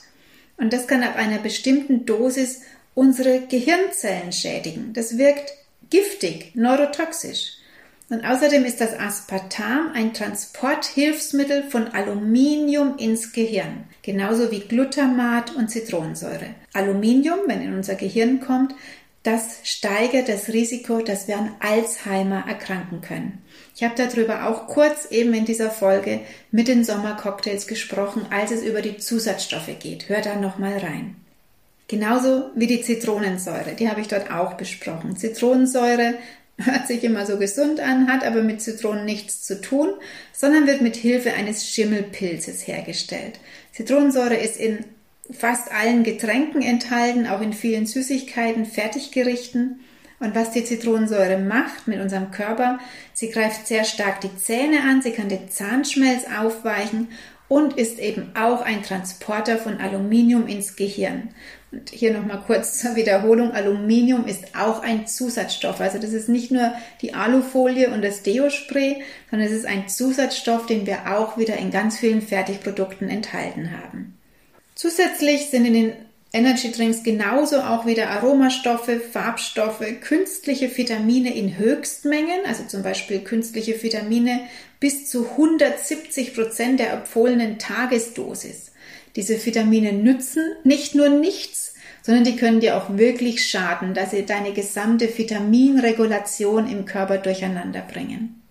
und 0.56 0.72
das 0.72 0.86
kann 0.86 1.02
ab 1.02 1.16
einer 1.16 1.38
bestimmten 1.38 2.06
Dosis 2.06 2.62
unsere 2.94 3.40
Gehirnzellen 3.46 4.32
schädigen. 4.32 4.92
Das 4.92 5.18
wirkt 5.18 5.52
giftig, 5.90 6.52
neurotoxisch. 6.54 7.52
Und 8.08 8.24
außerdem 8.24 8.64
ist 8.64 8.80
das 8.80 8.98
Aspartam 8.98 9.90
ein 9.92 10.14
Transporthilfsmittel 10.14 11.64
von 11.64 11.88
Aluminium 11.88 12.98
ins 12.98 13.32
Gehirn, 13.32 13.84
genauso 14.02 14.52
wie 14.52 14.60
Glutamat 14.60 15.56
und 15.56 15.70
Zitronensäure. 15.70 16.54
Aluminium, 16.72 17.40
wenn 17.46 17.62
in 17.62 17.74
unser 17.74 17.96
Gehirn 17.96 18.40
kommt, 18.40 18.74
das 19.24 19.58
steigert 19.64 20.28
das 20.28 20.50
Risiko, 20.50 21.00
dass 21.00 21.26
wir 21.26 21.36
an 21.36 21.56
Alzheimer 21.58 22.44
erkranken 22.46 23.00
können. 23.00 23.42
Ich 23.76 23.84
habe 23.84 23.94
darüber 23.94 24.48
auch 24.48 24.68
kurz 24.68 25.10
eben 25.10 25.34
in 25.34 25.44
dieser 25.44 25.70
Folge 25.70 26.20
mit 26.50 26.66
den 26.66 26.82
Sommercocktails 26.82 27.66
gesprochen, 27.66 28.24
als 28.30 28.50
es 28.50 28.62
über 28.62 28.80
die 28.80 28.96
Zusatzstoffe 28.96 29.78
geht. 29.78 30.08
Hör 30.08 30.22
da 30.22 30.34
nochmal 30.36 30.78
rein. 30.78 31.16
Genauso 31.86 32.50
wie 32.54 32.66
die 32.66 32.80
Zitronensäure, 32.80 33.74
die 33.78 33.90
habe 33.90 34.00
ich 34.00 34.08
dort 34.08 34.30
auch 34.30 34.54
besprochen. 34.54 35.18
Zitronensäure 35.18 36.14
hört 36.58 36.86
sich 36.86 37.04
immer 37.04 37.26
so 37.26 37.36
gesund 37.36 37.78
an, 37.80 38.10
hat 38.10 38.24
aber 38.24 38.42
mit 38.42 38.62
Zitronen 38.62 39.04
nichts 39.04 39.42
zu 39.42 39.60
tun, 39.60 39.90
sondern 40.32 40.66
wird 40.66 40.80
mit 40.80 40.96
Hilfe 40.96 41.34
eines 41.34 41.68
Schimmelpilzes 41.68 42.66
hergestellt. 42.66 43.38
Zitronensäure 43.72 44.36
ist 44.36 44.56
in 44.56 44.86
fast 45.30 45.70
allen 45.70 46.02
Getränken 46.02 46.62
enthalten, 46.62 47.26
auch 47.26 47.42
in 47.42 47.52
vielen 47.52 47.84
Süßigkeiten, 47.84 48.64
Fertiggerichten. 48.64 49.80
Und 50.18 50.34
was 50.34 50.50
die 50.50 50.64
Zitronensäure 50.64 51.38
macht 51.38 51.86
mit 51.86 52.00
unserem 52.00 52.30
Körper, 52.30 52.78
sie 53.12 53.30
greift 53.30 53.66
sehr 53.66 53.84
stark 53.84 54.20
die 54.22 54.34
Zähne 54.36 54.80
an, 54.88 55.02
sie 55.02 55.12
kann 55.12 55.28
den 55.28 55.50
Zahnschmelz 55.50 56.24
aufweichen 56.40 57.08
und 57.48 57.76
ist 57.76 57.98
eben 57.98 58.32
auch 58.34 58.62
ein 58.62 58.82
Transporter 58.82 59.58
von 59.58 59.78
Aluminium 59.78 60.48
ins 60.48 60.74
Gehirn. 60.74 61.28
Und 61.70 61.90
hier 61.90 62.12
nochmal 62.12 62.42
kurz 62.46 62.78
zur 62.78 62.96
Wiederholung. 62.96 63.52
Aluminium 63.52 64.26
ist 64.26 64.56
auch 64.56 64.82
ein 64.82 65.06
Zusatzstoff. 65.06 65.80
Also 65.80 65.98
das 65.98 66.12
ist 66.12 66.28
nicht 66.28 66.50
nur 66.50 66.72
die 67.02 67.14
Alufolie 67.14 67.90
und 67.90 68.02
das 68.02 68.22
Deo-Spray, 68.22 69.02
sondern 69.30 69.48
es 69.48 69.54
ist 69.54 69.66
ein 69.66 69.88
Zusatzstoff, 69.88 70.66
den 70.66 70.86
wir 70.86 71.14
auch 71.16 71.36
wieder 71.38 71.56
in 71.56 71.70
ganz 71.70 71.98
vielen 71.98 72.22
Fertigprodukten 72.22 73.08
enthalten 73.08 73.72
haben. 73.72 74.16
Zusätzlich 74.74 75.50
sind 75.50 75.66
in 75.66 75.74
den 75.74 75.92
Energy 76.36 76.70
Drinks 76.70 77.02
genauso 77.02 77.60
auch 77.60 77.86
wieder 77.86 78.10
Aromastoffe, 78.10 79.00
Farbstoffe, 79.00 79.82
künstliche 80.02 80.76
Vitamine 80.76 81.34
in 81.34 81.56
Höchstmengen, 81.56 82.44
also 82.46 82.64
zum 82.64 82.82
Beispiel 82.82 83.20
künstliche 83.20 83.82
Vitamine 83.82 84.40
bis 84.78 85.08
zu 85.08 85.30
170 85.30 86.34
Prozent 86.34 86.78
der 86.78 86.92
empfohlenen 86.92 87.58
Tagesdosis. 87.58 88.72
Diese 89.16 89.44
Vitamine 89.46 89.94
nützen 89.94 90.44
nicht 90.62 90.94
nur 90.94 91.08
nichts, 91.08 91.72
sondern 92.02 92.24
die 92.24 92.36
können 92.36 92.60
dir 92.60 92.76
auch 92.76 92.98
wirklich 92.98 93.48
schaden, 93.48 93.94
dass 93.94 94.10
sie 94.10 94.26
deine 94.26 94.52
gesamte 94.52 95.08
Vitaminregulation 95.16 96.70
im 96.70 96.84
Körper 96.84 97.16
durcheinander 97.16 97.80
bringen. 97.80 98.42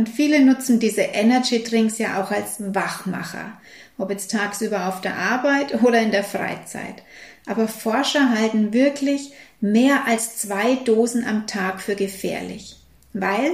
Und 0.00 0.08
viele 0.08 0.42
nutzen 0.42 0.80
diese 0.80 1.02
Energy 1.02 1.62
Drinks 1.62 1.98
ja 1.98 2.22
auch 2.22 2.30
als 2.30 2.56
Wachmacher 2.58 3.60
ob 4.00 4.10
jetzt 4.10 4.30
tagsüber 4.30 4.88
auf 4.88 5.00
der 5.00 5.16
Arbeit 5.16 5.82
oder 5.82 6.00
in 6.00 6.10
der 6.10 6.24
Freizeit. 6.24 7.02
Aber 7.46 7.68
Forscher 7.68 8.30
halten 8.30 8.72
wirklich 8.72 9.32
mehr 9.60 10.06
als 10.06 10.36
zwei 10.36 10.76
Dosen 10.76 11.24
am 11.24 11.46
Tag 11.46 11.80
für 11.80 11.94
gefährlich, 11.94 12.76
weil 13.12 13.52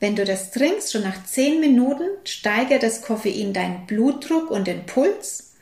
wenn 0.00 0.16
du 0.16 0.24
das 0.24 0.50
trinkst, 0.50 0.92
schon 0.92 1.02
nach 1.02 1.24
zehn 1.24 1.60
Minuten 1.60 2.04
steigert 2.24 2.82
das 2.82 3.02
Koffein 3.02 3.52
deinen 3.52 3.86
Blutdruck 3.86 4.50
und 4.50 4.66
den 4.66 4.84
Puls. 4.84 5.54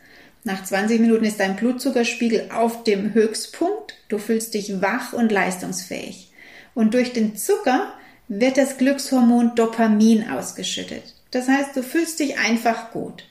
Nach 0.44 0.64
20 0.64 0.98
Minuten 0.98 1.24
ist 1.24 1.38
dein 1.38 1.54
Blutzuckerspiegel 1.54 2.50
auf 2.50 2.82
dem 2.82 3.14
Höchstpunkt. 3.14 3.94
Du 4.08 4.18
fühlst 4.18 4.54
dich 4.54 4.80
wach 4.82 5.12
und 5.12 5.30
leistungsfähig. 5.30 6.32
Und 6.74 6.94
durch 6.94 7.12
den 7.12 7.36
Zucker 7.36 7.92
wird 8.40 8.56
das 8.56 8.78
Glückshormon 8.78 9.54
Dopamin 9.54 10.28
ausgeschüttet. 10.30 11.14
Das 11.30 11.48
heißt, 11.48 11.76
du 11.76 11.82
fühlst 11.82 12.18
dich 12.18 12.38
einfach 12.38 12.90
gut. 12.90 13.24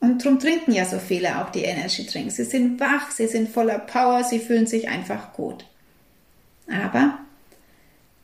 Und 0.00 0.24
darum 0.24 0.38
trinken 0.38 0.72
ja 0.72 0.84
so 0.84 0.98
viele 0.98 1.40
auch 1.40 1.50
die 1.50 1.64
Energy 1.64 2.06
Drinks. 2.06 2.36
Sie 2.36 2.44
sind 2.44 2.78
wach, 2.80 3.10
sie 3.10 3.26
sind 3.26 3.50
voller 3.50 3.78
Power, 3.78 4.24
sie 4.24 4.38
fühlen 4.38 4.66
sich 4.66 4.88
einfach 4.88 5.32
gut. 5.32 5.64
Aber 6.70 7.18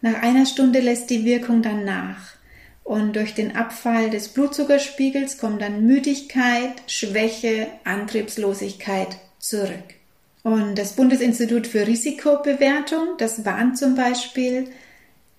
nach 0.00 0.22
einer 0.22 0.46
Stunde 0.46 0.80
lässt 0.80 1.10
die 1.10 1.24
Wirkung 1.24 1.62
dann 1.62 1.84
nach. 1.84 2.34
Und 2.84 3.16
durch 3.16 3.34
den 3.34 3.56
Abfall 3.56 4.10
des 4.10 4.28
Blutzuckerspiegels 4.28 5.38
kommt 5.38 5.62
dann 5.62 5.86
Müdigkeit, 5.86 6.82
Schwäche, 6.86 7.66
Antriebslosigkeit 7.84 9.16
zurück. 9.38 9.94
Und 10.42 10.76
das 10.76 10.92
Bundesinstitut 10.92 11.66
für 11.66 11.86
Risikobewertung, 11.86 13.16
das 13.16 13.46
warnt 13.46 13.78
zum 13.78 13.94
Beispiel, 13.94 14.68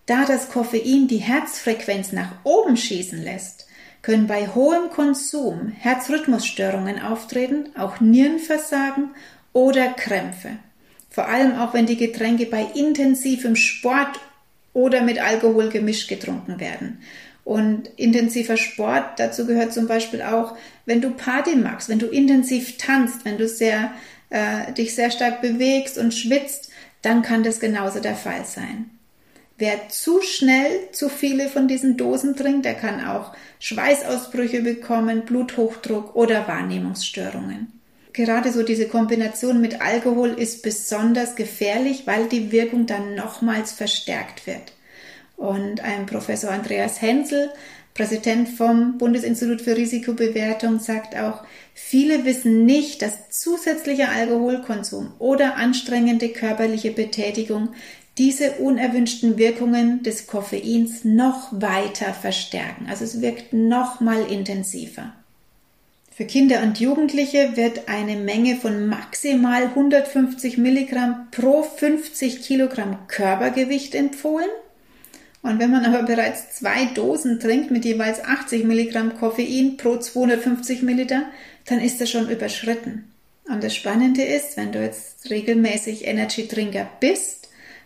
da 0.05 0.25
das 0.25 0.49
Koffein 0.49 1.07
die 1.07 1.17
Herzfrequenz 1.17 2.11
nach 2.11 2.31
oben 2.43 2.77
schießen 2.77 3.21
lässt, 3.21 3.67
können 4.01 4.27
bei 4.27 4.47
hohem 4.47 4.89
Konsum 4.91 5.69
Herzrhythmusstörungen 5.79 7.01
auftreten, 7.01 7.69
auch 7.75 7.99
Nierenversagen 7.99 9.09
oder 9.51 9.87
Krämpfe. 9.87 10.51
Vor 11.09 11.27
allem 11.27 11.57
auch 11.57 11.73
wenn 11.73 11.87
die 11.87 11.97
Getränke 11.97 12.45
bei 12.45 12.67
intensivem 12.75 13.55
Sport 13.55 14.19
oder 14.73 15.01
mit 15.01 15.19
Alkohol 15.19 15.69
gemischt 15.69 16.07
getrunken 16.07 16.59
werden. 16.59 16.99
Und 17.45 17.89
intensiver 17.95 18.57
Sport, 18.57 19.19
dazu 19.19 19.45
gehört 19.45 19.73
zum 19.73 19.87
Beispiel 19.87 20.21
auch, 20.21 20.55
wenn 20.85 21.01
du 21.01 21.11
Party 21.11 21.55
magst, 21.55 21.89
wenn 21.89 21.99
du 21.99 22.07
intensiv 22.07 22.77
tanzt, 22.77 23.23
wenn 23.23 23.37
du 23.37 23.47
sehr, 23.47 23.91
äh, 24.29 24.71
dich 24.73 24.93
sehr 24.93 25.09
stark 25.09 25.41
bewegst 25.41 25.97
und 25.97 26.13
schwitzt, 26.13 26.69
dann 27.01 27.21
kann 27.21 27.43
das 27.43 27.59
genauso 27.59 27.99
der 27.99 28.15
Fall 28.15 28.45
sein. 28.45 28.89
Wer 29.57 29.87
zu 29.87 30.21
schnell 30.21 30.91
zu 30.91 31.07
viele 31.07 31.47
von 31.47 31.69
diesen 31.69 31.95
Dosen 31.95 32.35
trinkt, 32.35 32.65
der 32.65 32.73
kann 32.73 33.05
auch 33.05 33.33
Schweißausbrüche 33.59 34.61
bekommen, 34.61 35.23
Bluthochdruck 35.23 36.15
oder 36.15 36.47
Wahrnehmungsstörungen. 36.47 37.71
Gerade 38.11 38.51
so 38.51 38.63
diese 38.63 38.87
Kombination 38.87 39.61
mit 39.61 39.81
Alkohol 39.81 40.29
ist 40.29 40.61
besonders 40.61 41.35
gefährlich, 41.35 42.03
weil 42.05 42.27
die 42.27 42.51
Wirkung 42.51 42.85
dann 42.85 43.15
nochmals 43.15 43.71
verstärkt 43.71 44.45
wird. 44.45 44.73
Und 45.37 45.81
ein 45.81 46.05
Professor 46.05 46.51
Andreas 46.51 47.01
Hensel, 47.01 47.49
Präsident 47.93 48.49
vom 48.49 48.97
Bundesinstitut 48.97 49.61
für 49.61 49.77
Risikobewertung, 49.77 50.79
sagt 50.79 51.15
auch, 51.15 51.43
viele 51.73 52.25
wissen 52.25 52.65
nicht, 52.65 53.01
dass 53.01 53.29
zusätzlicher 53.29 54.09
Alkoholkonsum 54.09 55.13
oder 55.19 55.55
anstrengende 55.55 56.29
körperliche 56.29 56.91
Betätigung 56.91 57.69
diese 58.17 58.53
unerwünschten 58.53 59.37
Wirkungen 59.37 60.03
des 60.03 60.27
Koffeins 60.27 61.03
noch 61.03 61.49
weiter 61.51 62.13
verstärken. 62.13 62.87
Also 62.89 63.03
es 63.03 63.21
wirkt 63.21 63.53
noch 63.53 63.99
mal 63.99 64.21
intensiver. 64.29 65.13
Für 66.15 66.23
Kinder 66.23 66.63
und 66.63 66.79
Jugendliche 66.79 67.57
wird 67.57 67.89
eine 67.89 68.15
Menge 68.15 68.55
von 68.55 68.87
maximal 68.87 69.63
150 69.63 70.57
Milligramm 70.57 71.27
pro 71.31 71.63
50 71.63 72.41
Kilogramm 72.41 72.99
Körpergewicht 73.09 73.93
empfohlen. 73.95 74.47
Und 75.41 75.59
wenn 75.59 75.71
man 75.71 75.83
aber 75.83 76.03
bereits 76.03 76.55
zwei 76.55 76.85
Dosen 76.85 77.41
trinkt 77.41 77.69
mit 77.69 77.83
jeweils 77.83 78.23
80 78.23 78.63
Milligramm 78.63 79.17
Koffein 79.19 79.75
pro 79.75 79.97
250 79.97 80.83
Milliliter, 80.83 81.23
dann 81.65 81.81
ist 81.81 81.99
das 81.99 82.09
schon 82.09 82.29
überschritten. 82.29 83.11
Und 83.49 83.61
das 83.61 83.75
Spannende 83.75 84.23
ist, 84.23 84.55
wenn 84.55 84.71
du 84.71 84.81
jetzt 84.81 85.29
regelmäßig 85.29 86.07
Energy 86.07 86.47
Drinker 86.47 86.89
bist, 87.01 87.44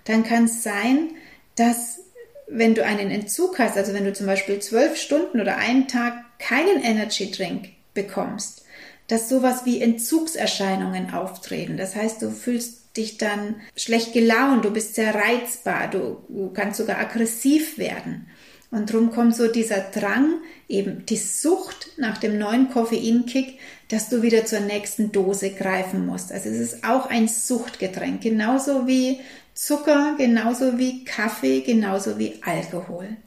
dann 0.10 0.24
kann 0.24 0.46
es 0.46 0.64
sein, 0.64 1.12
dass 1.56 2.00
wenn 2.48 2.74
du 2.74 2.84
einen 2.84 3.12
Entzug 3.12 3.60
hast, 3.60 3.78
also 3.78 3.94
wenn 3.94 4.06
du 4.06 4.14
zum 4.14 4.26
Beispiel 4.26 4.60
zwölf 4.60 4.98
Stunden 4.98 5.40
oder 5.40 5.58
einen 5.58 5.88
Tag 5.88 6.40
keinen 6.40 6.82
Energy 6.82 7.30
Drink 7.30 7.70
bekommst, 7.94 8.66
dass 9.08 9.30
sowas 9.30 9.66
wie 9.66 9.82
Entzugserscheinungen 9.82 11.14
auftreten. 11.14 11.78
Das 11.78 11.96
heißt, 11.96 12.22
du 12.22 12.32
fühlst 12.32 12.98
dich 12.98 13.18
dann 13.18 13.56
schlecht 13.76 14.14
gelaunt, 14.14 14.66
du 14.66 14.72
bist 14.72 14.96
sehr 14.96 15.14
reizbar, 15.14 15.90
du, 15.90 16.24
du 16.28 16.52
kannst 16.54 16.78
sogar 16.78 16.98
aggressiv 16.98 17.78
werden. 17.78 18.28
Und 18.72 18.92
darum 18.92 19.12
kommt 19.12 19.36
so 19.36 19.48
dieser 19.48 19.80
Drang, 19.80 20.42
eben 20.68 21.06
die 21.08 21.18
Sucht 21.18 21.92
nach 21.98 22.18
dem 22.18 22.38
neuen 22.38 22.70
Koffeinkick, 22.70 23.60
dass 23.88 24.10
du 24.10 24.22
wieder 24.22 24.46
zur 24.46 24.60
nächsten 24.60 25.12
Dose 25.12 25.52
greifen 25.52 26.06
musst. 26.06 26.32
Also 26.32 26.50
es 26.50 26.60
ist 26.60 26.84
auch 26.84 27.08
ein 27.08 27.28
Suchtgetränk, 27.28 28.22
genauso 28.22 28.86
wie 28.86 29.20
Zucker, 29.60 30.16
genauso 30.18 30.78
wie 30.78 31.04
Kaffee, 31.04 31.60
genauso 31.60 32.18
wie 32.18 32.36
Alkohol. 32.46 33.18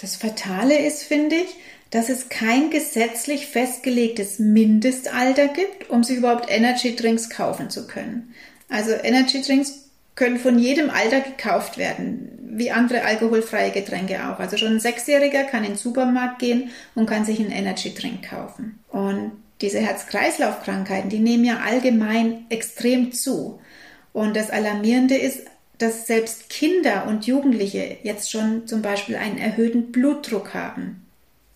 Das 0.00 0.14
Fatale 0.14 0.78
ist, 0.78 1.02
finde 1.02 1.34
ich, 1.34 1.48
dass 1.90 2.08
es 2.10 2.28
kein 2.28 2.70
gesetzlich 2.70 3.48
festgelegtes 3.48 4.38
Mindestalter 4.38 5.48
gibt, 5.48 5.90
um 5.90 6.04
sich 6.04 6.18
überhaupt 6.18 6.48
Energy 6.48 6.94
Drinks 6.94 7.28
kaufen 7.28 7.70
zu 7.70 7.88
können. 7.88 8.32
Also 8.68 8.92
Energy 8.92 9.42
Drinks 9.42 9.90
können 10.14 10.38
von 10.38 10.60
jedem 10.60 10.90
Alter 10.90 11.20
gekauft 11.20 11.76
werden, 11.76 12.38
wie 12.52 12.70
andere 12.70 13.02
alkoholfreie 13.02 13.72
Getränke 13.72 14.28
auch. 14.28 14.38
Also 14.38 14.56
schon 14.56 14.74
ein 14.74 14.80
Sechsjähriger 14.80 15.42
kann 15.42 15.64
in 15.64 15.72
den 15.72 15.76
Supermarkt 15.76 16.38
gehen 16.38 16.70
und 16.94 17.06
kann 17.06 17.24
sich 17.24 17.40
einen 17.40 17.50
Energy 17.50 17.92
Drink 17.92 18.30
kaufen. 18.30 18.78
Und 18.90 19.32
diese 19.60 19.80
Herz-Kreislauf-Krankheiten, 19.80 21.08
die 21.08 21.18
nehmen 21.18 21.44
ja 21.44 21.62
allgemein 21.66 22.46
extrem 22.48 23.10
zu. 23.10 23.58
Und 24.12 24.36
das 24.36 24.50
Alarmierende 24.50 25.16
ist, 25.16 25.40
dass 25.84 26.06
selbst 26.06 26.48
Kinder 26.48 27.06
und 27.06 27.26
Jugendliche 27.26 27.98
jetzt 28.02 28.30
schon 28.30 28.66
zum 28.66 28.80
Beispiel 28.80 29.16
einen 29.16 29.36
erhöhten 29.36 29.92
Blutdruck 29.92 30.54
haben. 30.54 31.04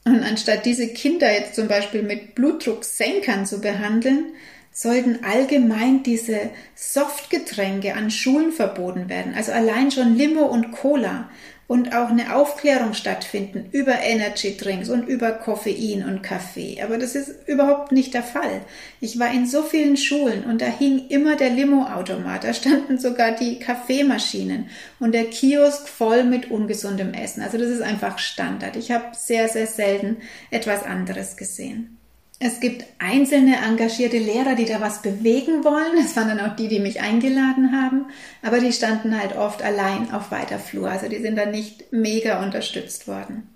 Und 0.04 0.22
anstatt 0.22 0.66
diese 0.66 0.88
Kinder 0.88 1.32
jetzt 1.32 1.54
zum 1.54 1.66
Beispiel 1.66 2.02
mit 2.02 2.34
Blutdrucksenkern 2.34 3.46
zu 3.46 3.62
behandeln, 3.62 4.34
sollten 4.70 5.24
allgemein 5.24 6.02
diese 6.02 6.50
Softgetränke 6.74 7.94
an 7.94 8.10
Schulen 8.10 8.52
verboten 8.52 9.08
werden. 9.08 9.34
Also 9.34 9.52
allein 9.52 9.90
schon 9.90 10.16
Limo 10.16 10.44
und 10.44 10.72
Cola 10.72 11.30
und 11.68 11.94
auch 11.94 12.08
eine 12.08 12.34
Aufklärung 12.34 12.94
stattfinden 12.94 13.68
über 13.72 14.00
Energy 14.00 14.56
Drinks 14.56 14.88
und 14.88 15.06
über 15.06 15.32
Koffein 15.32 16.02
und 16.02 16.22
Kaffee. 16.22 16.82
Aber 16.82 16.96
das 16.96 17.14
ist 17.14 17.46
überhaupt 17.46 17.92
nicht 17.92 18.14
der 18.14 18.22
Fall. 18.22 18.62
Ich 19.00 19.18
war 19.18 19.30
in 19.30 19.46
so 19.46 19.62
vielen 19.62 19.98
Schulen 19.98 20.44
und 20.44 20.62
da 20.62 20.66
hing 20.66 21.08
immer 21.08 21.36
der 21.36 21.50
Limo-Automat, 21.50 22.44
da 22.44 22.54
standen 22.54 22.98
sogar 22.98 23.32
die 23.32 23.58
Kaffeemaschinen 23.58 24.70
und 24.98 25.12
der 25.12 25.26
Kiosk 25.26 25.86
voll 25.88 26.24
mit 26.24 26.50
ungesundem 26.50 27.12
Essen. 27.12 27.42
Also 27.42 27.58
das 27.58 27.68
ist 27.68 27.82
einfach 27.82 28.18
Standard. 28.18 28.74
Ich 28.76 28.90
habe 28.90 29.14
sehr, 29.14 29.48
sehr 29.50 29.66
selten 29.66 30.16
etwas 30.50 30.84
anderes 30.84 31.36
gesehen. 31.36 31.97
Es 32.40 32.60
gibt 32.60 32.84
einzelne 33.00 33.56
engagierte 33.56 34.18
Lehrer, 34.18 34.54
die 34.54 34.64
da 34.64 34.80
was 34.80 35.02
bewegen 35.02 35.64
wollen. 35.64 35.96
Das 35.96 36.16
waren 36.16 36.28
dann 36.28 36.40
auch 36.40 36.54
die, 36.54 36.68
die 36.68 36.78
mich 36.78 37.00
eingeladen 37.00 37.72
haben. 37.72 38.06
Aber 38.42 38.60
die 38.60 38.72
standen 38.72 39.18
halt 39.20 39.36
oft 39.36 39.60
allein 39.62 40.12
auf 40.12 40.30
weiter 40.30 40.60
Flur. 40.60 40.88
Also 40.88 41.08
die 41.08 41.20
sind 41.20 41.36
dann 41.36 41.50
nicht 41.50 41.92
mega 41.92 42.42
unterstützt 42.44 43.08
worden. 43.08 43.48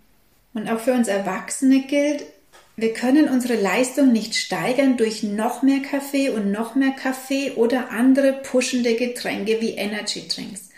Und 0.53 0.69
auch 0.69 0.81
für 0.81 0.95
uns 0.95 1.07
Erwachsene 1.07 1.83
gilt, 1.83 2.25
wir 2.75 2.93
können 2.93 3.29
unsere 3.29 3.55
Leistung 3.55 4.11
nicht 4.13 4.35
steigern 4.35 4.97
durch 4.97 5.23
noch 5.23 5.63
mehr 5.63 5.81
Kaffee 5.81 6.31
und 6.31 6.51
noch 6.51 6.75
mehr 6.75 6.91
Kaffee 6.91 7.53
oder 7.53 7.91
andere 7.91 8.33
pushende 8.33 8.97
Getränke 8.97 9.61
wie 9.61 9.73
Energy 9.73 10.27
Drinks. 10.27 10.71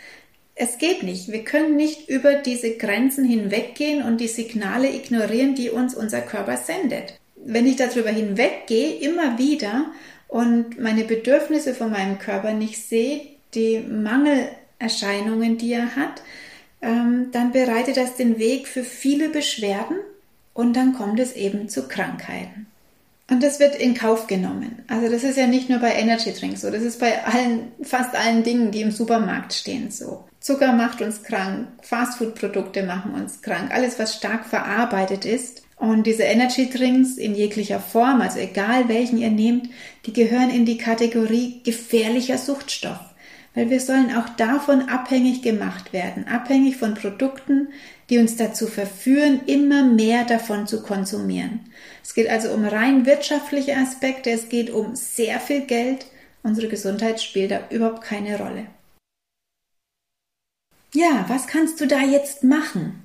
Es 0.53 0.77
geht 0.77 1.01
nicht. 1.01 1.31
Wir 1.31 1.43
können 1.43 1.75
nicht 1.75 2.07
über 2.07 2.35
diese 2.35 2.77
Grenzen 2.77 3.25
hinweggehen 3.25 4.03
und 4.03 4.21
die 4.21 4.27
Signale 4.27 4.93
ignorieren, 4.93 5.55
die 5.55 5.71
uns 5.71 5.95
unser 5.95 6.21
Körper 6.21 6.57
sendet 6.57 7.19
wenn 7.45 7.67
ich 7.67 7.77
darüber 7.77 8.09
hinweggehe, 8.09 8.95
immer 8.95 9.37
wieder 9.37 9.85
und 10.27 10.79
meine 10.79 11.03
Bedürfnisse 11.03 11.73
von 11.73 11.91
meinem 11.91 12.19
Körper 12.19 12.53
nicht 12.53 12.81
sehe, 12.81 13.21
die 13.53 13.79
Mangelerscheinungen, 13.79 15.57
die 15.57 15.73
er 15.73 15.95
hat, 15.95 16.21
ähm, 16.81 17.29
dann 17.31 17.51
bereitet 17.51 17.97
das 17.97 18.15
den 18.15 18.37
Weg 18.37 18.67
für 18.67 18.83
viele 18.83 19.29
Beschwerden 19.29 19.97
und 20.53 20.75
dann 20.75 20.93
kommt 20.93 21.19
es 21.19 21.33
eben 21.33 21.69
zu 21.69 21.87
Krankheiten. 21.87 22.67
Und 23.29 23.41
das 23.41 23.59
wird 23.59 23.75
in 23.75 23.95
Kauf 23.95 24.27
genommen. 24.27 24.83
Also 24.87 25.09
das 25.09 25.23
ist 25.23 25.37
ja 25.37 25.47
nicht 25.47 25.67
nur 25.67 25.79
bei 25.79 25.93
Energy 25.93 26.31
Drinks 26.31 26.61
so, 26.61 26.69
das 26.69 26.83
ist 26.83 26.99
bei 26.99 27.23
allen, 27.25 27.71
fast 27.81 28.15
allen 28.15 28.43
Dingen, 28.43 28.71
die 28.71 28.81
im 28.81 28.91
Supermarkt 28.91 29.53
stehen 29.53 29.89
so. 29.89 30.25
Zucker 30.39 30.73
macht 30.73 31.01
uns 31.01 31.23
krank, 31.23 31.67
Fastfood-Produkte 31.81 32.83
machen 32.83 33.15
uns 33.15 33.41
krank, 33.41 33.71
alles 33.71 33.97
was 33.97 34.15
stark 34.15 34.45
verarbeitet 34.45 35.25
ist, 35.25 35.64
und 35.77 36.07
diese 36.07 36.23
Energy 36.23 36.69
Drinks 36.69 37.17
in 37.17 37.35
jeglicher 37.35 37.79
Form, 37.79 38.21
also 38.21 38.39
egal 38.39 38.87
welchen 38.87 39.17
ihr 39.17 39.29
nehmt, 39.29 39.69
die 40.05 40.13
gehören 40.13 40.49
in 40.49 40.65
die 40.65 40.77
Kategorie 40.77 41.61
gefährlicher 41.63 42.37
Suchtstoff. 42.37 42.99
Weil 43.53 43.69
wir 43.69 43.79
sollen 43.79 44.15
auch 44.15 44.29
davon 44.29 44.89
abhängig 44.89 45.41
gemacht 45.41 45.93
werden, 45.93 46.27
abhängig 46.27 46.77
von 46.77 46.93
Produkten, 46.93 47.69
die 48.09 48.17
uns 48.17 48.35
dazu 48.35 48.67
verführen, 48.67 49.41
immer 49.45 49.83
mehr 49.83 50.25
davon 50.25 50.67
zu 50.67 50.81
konsumieren. 50.81 51.61
Es 52.03 52.13
geht 52.13 52.29
also 52.29 52.51
um 52.51 52.65
rein 52.65 53.05
wirtschaftliche 53.05 53.75
Aspekte, 53.75 54.31
es 54.31 54.49
geht 54.49 54.69
um 54.69 54.95
sehr 54.95 55.39
viel 55.39 55.61
Geld. 55.61 56.05
Unsere 56.43 56.67
Gesundheit 56.67 57.21
spielt 57.21 57.51
da 57.51 57.61
überhaupt 57.69 58.01
keine 58.01 58.37
Rolle. 58.37 58.67
Ja, 60.93 61.25
was 61.27 61.47
kannst 61.47 61.81
du 61.81 61.87
da 61.87 62.01
jetzt 62.01 62.43
machen? 62.43 63.03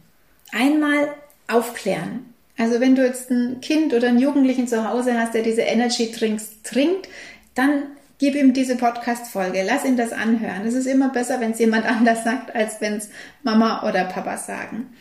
Einmal 0.53 1.15
aufklären. 1.49 2.30
Also 2.57 2.81
wenn 2.81 2.95
du 2.95 3.05
jetzt 3.05 3.31
ein 3.31 3.61
Kind 3.61 3.95
oder 3.95 4.09
einen 4.09 4.19
Jugendlichen 4.19 4.69
zu 4.69 4.89
Hause 4.89 5.19
hast, 5.19 5.35
der 5.35 5.43
diese 5.43 5.63
Energy 5.63 6.13
Drinks 6.13 6.63
trinkt, 6.63 7.09
dann 7.55 7.85
gib 8.19 8.35
ihm 8.35 8.53
diese 8.53 8.77
Podcast-Folge, 8.77 9.65
lass 9.67 9.85
ihn 9.85 9.97
das 9.97 10.13
anhören. 10.13 10.67
Es 10.67 10.75
ist 10.75 10.87
immer 10.87 11.09
besser, 11.09 11.41
wenn 11.41 11.53
es 11.53 11.59
jemand 11.59 11.87
anders 11.91 12.23
sagt, 12.23 12.55
als 12.55 12.81
wenn 12.81 12.95
es 12.95 13.09
Mama 13.43 13.89
oder 13.89 14.05
Papa 14.05 14.37
sagen. 14.37 14.93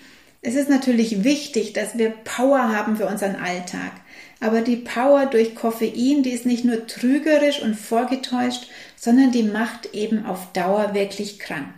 Es 0.42 0.56
ist 0.56 0.70
natürlich 0.70 1.26
wichtig, 1.26 1.74
dass 1.74 1.98
wir 1.98 2.12
Power 2.12 2.74
haben 2.74 2.96
für 2.96 3.08
unseren 3.08 3.36
Alltag. 3.36 3.92
Aber 4.40 4.62
die 4.62 4.78
Power 4.78 5.26
durch 5.26 5.54
Koffein, 5.54 6.24
die 6.24 6.32
ist 6.32 6.46
nicht 6.46 6.64
nur 6.64 6.88
trügerisch 6.88 7.62
und 7.62 7.76
vorgetäuscht, 7.76 8.70
sondern 8.96 9.32
die 9.32 9.44
macht 9.44 9.94
eben 9.94 10.26
auf 10.26 10.54
Dauer 10.54 10.94
wirklich 10.94 11.40
krank. 11.40 11.74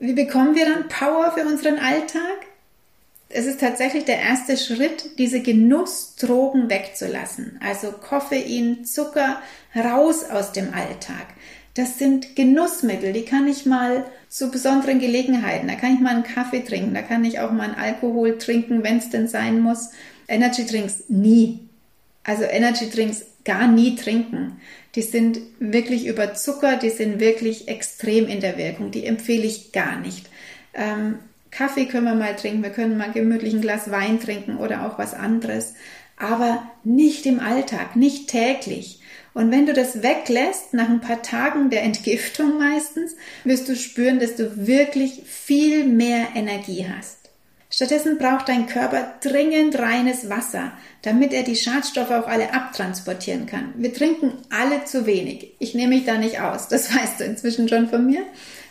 Wie 0.00 0.14
bekommen 0.14 0.56
wir 0.56 0.64
dann 0.64 0.88
Power 0.88 1.30
für 1.30 1.46
unseren 1.46 1.78
Alltag? 1.78 2.46
Es 3.32 3.46
ist 3.46 3.60
tatsächlich 3.60 4.04
der 4.04 4.20
erste 4.20 4.56
Schritt, 4.56 5.18
diese 5.18 5.40
Genussdrogen 5.40 6.68
wegzulassen. 6.68 7.58
Also 7.62 7.92
Koffein, 7.92 8.84
Zucker 8.84 9.40
raus 9.74 10.24
aus 10.24 10.52
dem 10.52 10.74
Alltag. 10.74 11.26
Das 11.74 11.98
sind 11.98 12.36
Genussmittel, 12.36 13.14
die 13.14 13.24
kann 13.24 13.48
ich 13.48 13.64
mal 13.64 14.04
zu 14.28 14.50
besonderen 14.50 14.98
Gelegenheiten, 14.98 15.68
da 15.68 15.74
kann 15.74 15.94
ich 15.94 16.00
mal 16.00 16.14
einen 16.14 16.22
Kaffee 16.22 16.60
trinken, 16.60 16.92
da 16.92 17.00
kann 17.00 17.24
ich 17.24 17.40
auch 17.40 17.50
mal 17.50 17.64
einen 17.64 17.74
Alkohol 17.74 18.36
trinken, 18.36 18.82
wenn 18.82 18.98
es 18.98 19.08
denn 19.08 19.26
sein 19.26 19.60
muss. 19.60 19.90
Energy 20.28 20.66
Drinks 20.66 21.04
nie. 21.08 21.60
Also 22.24 22.44
Energy 22.44 22.90
Drinks 22.90 23.24
gar 23.44 23.66
nie 23.66 23.96
trinken. 23.96 24.60
Die 24.94 25.02
sind 25.02 25.38
wirklich 25.58 26.06
über 26.06 26.34
Zucker, 26.34 26.76
die 26.76 26.90
sind 26.90 27.18
wirklich 27.18 27.68
extrem 27.68 28.28
in 28.28 28.40
der 28.40 28.58
Wirkung. 28.58 28.90
Die 28.90 29.06
empfehle 29.06 29.44
ich 29.44 29.72
gar 29.72 29.98
nicht. 29.98 30.28
Ähm, 30.74 31.18
Kaffee 31.52 31.86
können 31.86 32.06
wir 32.06 32.14
mal 32.14 32.34
trinken, 32.34 32.62
wir 32.62 32.70
können 32.70 32.96
mal 32.96 33.12
gemütlich 33.12 33.54
ein 33.54 33.60
Glas 33.60 33.90
Wein 33.90 34.18
trinken 34.18 34.56
oder 34.56 34.86
auch 34.86 34.98
was 34.98 35.14
anderes, 35.14 35.74
aber 36.16 36.62
nicht 36.82 37.26
im 37.26 37.40
Alltag, 37.40 37.94
nicht 37.94 38.28
täglich. 38.28 39.00
Und 39.34 39.50
wenn 39.50 39.66
du 39.66 39.72
das 39.72 40.02
weglässt, 40.02 40.74
nach 40.74 40.88
ein 40.88 41.00
paar 41.00 41.22
Tagen 41.22 41.70
der 41.70 41.82
Entgiftung 41.82 42.58
meistens, 42.58 43.16
wirst 43.44 43.68
du 43.68 43.76
spüren, 43.76 44.18
dass 44.18 44.36
du 44.36 44.66
wirklich 44.66 45.22
viel 45.26 45.84
mehr 45.84 46.28
Energie 46.34 46.86
hast. 46.86 47.18
Stattdessen 47.70 48.18
braucht 48.18 48.50
dein 48.50 48.66
Körper 48.66 49.14
dringend 49.22 49.78
reines 49.78 50.28
Wasser, 50.28 50.72
damit 51.00 51.32
er 51.32 51.42
die 51.42 51.56
Schadstoffe 51.56 52.10
auch 52.10 52.26
alle 52.26 52.52
abtransportieren 52.52 53.46
kann. 53.46 53.72
Wir 53.76 53.94
trinken 53.94 54.32
alle 54.50 54.84
zu 54.84 55.06
wenig. 55.06 55.52
Ich 55.58 55.74
nehme 55.74 55.96
mich 55.96 56.04
da 56.04 56.18
nicht 56.18 56.40
aus, 56.40 56.68
das 56.68 56.94
weißt 56.94 57.20
du 57.20 57.24
inzwischen 57.24 57.68
schon 57.68 57.88
von 57.88 58.04
mir. 58.04 58.24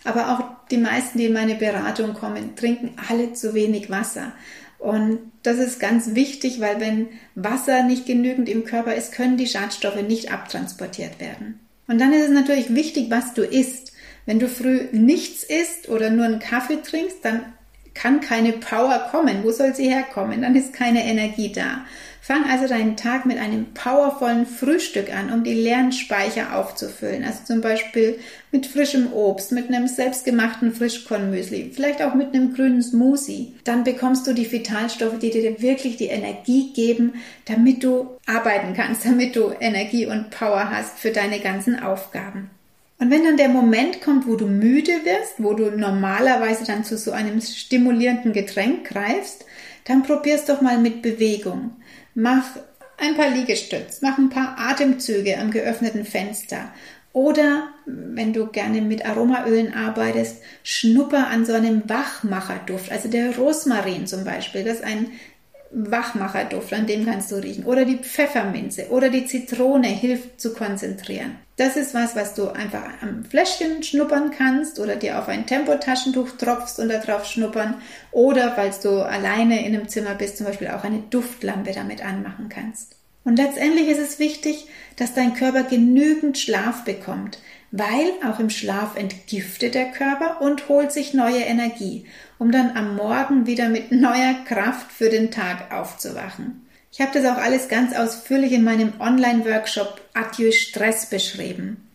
Aber 0.04 0.32
auch 0.32 0.68
die 0.70 0.78
meisten, 0.78 1.18
die 1.18 1.26
in 1.26 1.34
meine 1.34 1.56
Beratung 1.56 2.14
kommen, 2.14 2.56
trinken 2.56 2.96
alle 3.10 3.34
zu 3.34 3.54
wenig 3.54 3.90
Wasser. 3.90 4.34
Und 4.80 5.20
das 5.44 5.58
ist 5.58 5.80
ganz 5.80 6.16
wichtig, 6.16 6.60
weil 6.60 6.80
wenn 6.80 7.08
Wasser 7.36 7.84
nicht 7.84 8.08
genügend 8.08 8.50
im 8.50 8.66
Körper 8.66 8.96
ist, 8.96 9.12
können 9.12 9.38
die 9.38 9.48
Schadstoffe 9.48 10.02
nicht 10.02 10.32
abtransportiert 10.32 11.20
werden. 11.20 11.60
Und 11.88 12.00
dann 12.00 12.14
ist 12.14 12.26
es 12.26 12.32
natürlich 12.32 12.74
wichtig, 12.74 13.12
was 13.12 13.34
du 13.34 13.44
isst. 13.44 13.94
Wenn 14.26 14.40
du 14.40 14.48
früh 14.48 14.88
nichts 14.92 15.44
isst 15.44 15.90
oder 15.90 16.10
nur 16.10 16.26
einen 16.26 16.40
Kaffee 16.40 16.82
trinkst, 16.82 17.24
dann 17.24 17.46
kann 17.94 18.22
keine 18.22 18.54
Power 18.54 19.08
kommen. 19.12 19.44
Wo 19.44 19.52
soll 19.52 19.76
sie 19.76 19.90
herkommen? 19.90 20.42
Dann 20.42 20.56
ist 20.56 20.74
keine 20.74 21.04
Energie 21.04 21.52
da. 21.52 21.86
Fang 22.24 22.48
also 22.48 22.68
deinen 22.68 22.96
Tag 22.98 23.26
mit 23.26 23.40
einem 23.40 23.74
powervollen 23.74 24.46
Frühstück 24.46 25.12
an, 25.12 25.34
um 25.34 25.44
die 25.44 25.56
leeren 25.56 25.92
Speicher 25.92 26.56
aufzufüllen. 26.56 27.24
Also 27.26 27.46
zum 27.46 27.62
Beispiel 27.62 28.20
mit 28.52 28.68
frischem 28.68 29.12
Obst, 29.12 29.52
mit 29.52 29.70
einem 29.70 29.88
selbstgemachten 29.88 30.72
Frischkornmüsli, 30.72 31.72
vielleicht 31.74 32.02
auch 32.04 32.14
mit 32.14 32.36
einem 32.36 32.54
grünen 32.54 32.84
Smoothie. 32.84 33.56
Dann 33.64 33.84
bekommst 33.84 34.28
du 34.28 34.34
die 34.34 34.50
Vitalstoffe, 34.52 35.18
die 35.18 35.32
dir 35.32 35.62
wirklich 35.62 35.98
die 35.98 36.08
Energie 36.08 36.72
geben, 36.74 37.16
damit 37.46 37.84
du 37.84 38.12
arbeiten 38.28 38.76
kannst, 38.76 39.04
damit 39.06 39.36
du 39.36 39.52
Energie 39.60 40.06
und 40.06 40.30
Power 40.30 40.70
hast 40.70 41.00
für 41.00 41.12
deine 41.12 41.40
ganzen 41.40 41.80
Aufgaben. 41.80 42.52
Und 43.02 43.10
wenn 43.10 43.24
dann 43.24 43.36
der 43.36 43.50
Moment 43.50 44.00
kommt, 44.00 44.28
wo 44.28 44.36
du 44.36 44.46
müde 44.46 44.92
wirst, 45.04 45.34
wo 45.40 45.56
du 45.56 45.72
normalerweise 45.72 46.66
dann 46.66 46.84
zu 46.84 47.00
so 47.00 47.12
einem 47.12 47.42
stimulierenden 47.42 48.32
Getränk 48.32 48.90
greifst, 48.90 49.44
dann 49.86 50.04
probier's 50.04 50.46
doch 50.46 50.62
mal 50.62 50.78
mit 50.78 51.02
Bewegung. 51.02 51.72
Mach 52.14 52.46
ein 53.00 53.16
paar 53.16 53.32
Liegestütz, 53.32 54.04
mach 54.04 54.20
ein 54.20 54.30
paar 54.30 54.56
Atemzüge 54.60 55.40
am 55.40 55.50
geöffneten 55.50 56.06
Fenster. 56.06 56.72
Oder 57.12 57.70
wenn 57.88 58.34
du 58.34 58.46
gerne 58.46 58.82
mit 58.82 59.04
Aromaölen 59.04 59.74
arbeitest, 59.74 60.38
schnupper 60.64 61.28
an 61.28 61.44
so 61.44 61.54
einem 61.54 61.90
Wachmacherduft, 61.90 62.92
also 62.92 63.10
der 63.10 63.36
Rosmarin 63.36 64.06
zum 64.06 64.24
Beispiel, 64.24 64.64
das 64.64 64.76
ist 64.76 64.84
ein 64.84 65.08
Wachmacherduft, 65.74 66.74
an 66.74 66.86
dem 66.86 67.06
kannst 67.06 67.32
du 67.32 67.36
riechen. 67.36 67.66
Oder 67.66 67.86
die 67.86 67.98
Pfefferminze 67.98 68.90
oder 68.90 69.10
die 69.10 69.26
Zitrone 69.26 69.88
hilft 69.88 70.42
zu 70.42 70.54
konzentrieren. 70.54 71.38
Das 71.56 71.76
ist 71.76 71.94
was, 71.94 72.16
was 72.16 72.34
du 72.34 72.50
einfach 72.50 72.84
am 73.02 73.24
Fläschchen 73.24 73.84
schnuppern 73.84 74.32
kannst 74.32 74.80
oder 74.80 74.96
dir 74.96 75.20
auf 75.20 75.28
ein 75.28 75.46
Tempotaschentuch 75.46 76.32
tropfst 76.38 76.80
und 76.80 76.90
darauf 76.90 77.26
schnuppern. 77.26 77.76
Oder 78.12 78.52
falls 78.52 78.80
du 78.80 79.02
alleine 79.02 79.66
in 79.66 79.76
einem 79.76 79.88
Zimmer 79.88 80.16
bist, 80.16 80.38
zum 80.38 80.48
Beispiel 80.48 80.70
auch 80.70 80.84
eine 80.84 81.04
Duftlampe 81.10 81.72
damit 81.72 82.04
anmachen 82.04 82.50
kannst. 82.50 82.96
Und 83.24 83.38
letztendlich 83.38 83.88
ist 83.88 84.00
es 84.00 84.20
wichtig, 84.20 84.68
dass 84.96 85.14
dein 85.14 85.36
Körper 85.36 85.64
genügend 85.64 86.38
Schlaf 86.40 86.84
bekommt, 86.84 87.38
weil 87.72 88.12
auch 88.26 88.40
im 88.40 88.50
Schlaf 88.50 88.98
entgiftet 88.98 89.76
der 89.76 89.92
Körper 89.92 90.42
und 90.42 90.68
holt 90.68 90.92
sich 90.92 91.14
neue 91.14 91.40
Energie, 91.40 92.06
um 92.38 92.52
dann 92.52 92.76
am 92.76 92.96
Morgen 92.96 93.48
wieder 93.48 93.70
mit 93.70 93.92
neuer 93.92 94.36
Kraft 94.46 94.92
für 94.92 95.10
den 95.10 95.32
Tag 95.32 95.74
aufzuwachen. 95.74 96.68
Ich 96.92 97.00
habe 97.00 97.12
das 97.14 97.26
auch 97.26 97.42
alles 97.42 97.70
ganz 97.70 97.96
ausführlich 97.96 98.52
in 98.52 98.66
meinem 98.66 98.94
Online-Workshop 99.00 100.02
Adieu 100.14 100.52
Stress 100.52 101.10
beschrieben. 101.10 101.88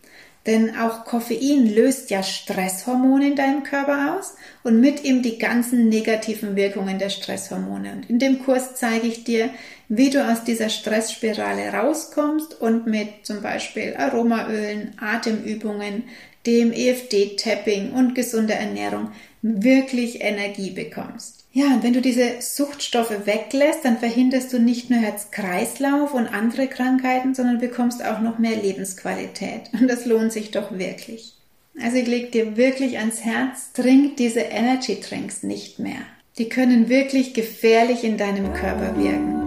Denn 0.47 0.77
auch 0.77 1.03
Koffein 1.03 1.67
löst 1.75 2.09
ja 2.09 2.23
Stresshormone 2.23 3.27
in 3.27 3.35
deinem 3.35 3.63
Körper 3.63 4.17
aus 4.17 4.35
und 4.63 4.79
mit 4.79 5.03
ihm 5.03 5.21
die 5.21 5.37
ganzen 5.37 5.89
negativen 5.89 6.55
Wirkungen 6.55 6.99
der 6.99 7.09
Stresshormone. 7.09 7.91
Und 7.91 8.09
in 8.09 8.17
dem 8.17 8.43
Kurs 8.43 8.75
zeige 8.75 9.07
ich 9.07 9.25
dir, 9.25 9.49
wie 9.89 10.09
du 10.09 10.25
aus 10.25 10.45
dieser 10.45 10.69
Stressspirale 10.69 11.73
rauskommst 11.73 12.59
und 12.61 12.87
mit 12.87 13.09
zum 13.23 13.41
Beispiel 13.41 13.95
Aromaölen, 13.97 14.93
Atemübungen, 14.99 16.03
dem 16.45 16.71
EFD-Tapping 16.71 17.91
und 17.91 18.15
gesunder 18.15 18.55
Ernährung 18.55 19.11
wirklich 19.41 20.21
Energie 20.21 20.71
bekommst. 20.71 21.36
Ja, 21.57 21.73
und 21.73 21.81
wenn 21.81 21.93
du 21.93 22.01
diese 22.01 22.39
Suchtstoffe 22.39 23.25
weglässt, 23.25 23.83
dann 23.83 23.97
verhinderst 23.97 24.53
du 24.53 24.59
nicht 24.59 24.91
nur 24.91 24.99
Herz-Kreislauf 24.99 26.13
und 26.13 26.27
andere 26.27 26.67
Krankheiten, 26.67 27.33
sondern 27.33 27.57
bekommst 27.57 28.05
auch 28.05 28.21
noch 28.21 28.37
mehr 28.37 28.55
Lebensqualität. 28.55 29.71
Und 29.73 29.87
das 29.87 30.05
lohnt 30.05 30.31
sich 30.31 30.51
doch 30.51 30.77
wirklich. 30.77 31.33
Also 31.81 31.97
ich 31.97 32.05
lege 32.05 32.27
dir 32.27 32.57
wirklich 32.57 32.99
ans 32.99 33.21
Herz, 33.21 33.73
trink 33.73 34.17
diese 34.17 34.41
Energy 34.41 34.99
Drinks 35.01 35.41
nicht 35.41 35.79
mehr. 35.79 35.97
Die 36.37 36.47
können 36.47 36.89
wirklich 36.89 37.33
gefährlich 37.33 38.03
in 38.03 38.17
deinem 38.17 38.53
Körper 38.53 38.95
wirken. 38.95 39.43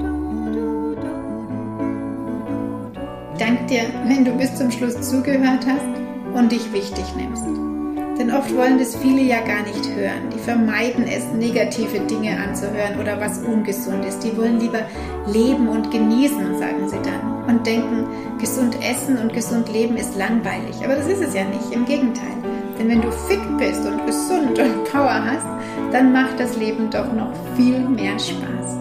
Dank 3.38 3.68
dir, 3.68 3.84
wenn 4.06 4.24
du 4.24 4.32
bis 4.32 4.52
zum 4.56 4.72
Schluss 4.72 5.08
zugehört 5.08 5.64
hast 5.64 6.34
und 6.34 6.50
dich 6.50 6.72
wichtig 6.72 7.04
nimmst. 7.14 7.79
Denn 8.20 8.30
oft 8.32 8.54
wollen 8.54 8.78
das 8.78 8.96
viele 8.96 9.22
ja 9.22 9.40
gar 9.40 9.62
nicht 9.62 9.88
hören. 9.96 10.28
Die 10.30 10.38
vermeiden 10.38 11.06
es, 11.08 11.24
negative 11.32 12.00
Dinge 12.00 12.36
anzuhören 12.38 13.00
oder 13.00 13.18
was 13.18 13.38
ungesund 13.38 14.04
ist. 14.04 14.22
Die 14.22 14.36
wollen 14.36 14.60
lieber 14.60 14.82
leben 15.26 15.66
und 15.68 15.90
genießen, 15.90 16.58
sagen 16.58 16.86
sie 16.86 16.98
dann. 17.02 17.46
Und 17.48 17.66
denken, 17.66 18.06
gesund 18.38 18.76
essen 18.82 19.16
und 19.16 19.32
gesund 19.32 19.72
leben 19.72 19.96
ist 19.96 20.18
langweilig. 20.18 20.84
Aber 20.84 20.96
das 20.96 21.06
ist 21.06 21.22
es 21.22 21.32
ja 21.32 21.44
nicht. 21.44 21.72
Im 21.72 21.86
Gegenteil. 21.86 22.36
Denn 22.78 22.90
wenn 22.90 23.00
du 23.00 23.10
fit 23.10 23.40
bist 23.56 23.86
und 23.86 24.04
gesund 24.04 24.58
und 24.58 24.84
Power 24.92 25.24
hast, 25.24 25.46
dann 25.90 26.12
macht 26.12 26.38
das 26.38 26.58
Leben 26.58 26.90
doch 26.90 27.10
noch 27.14 27.32
viel 27.56 27.78
mehr 27.78 28.18
Spaß. 28.18 28.76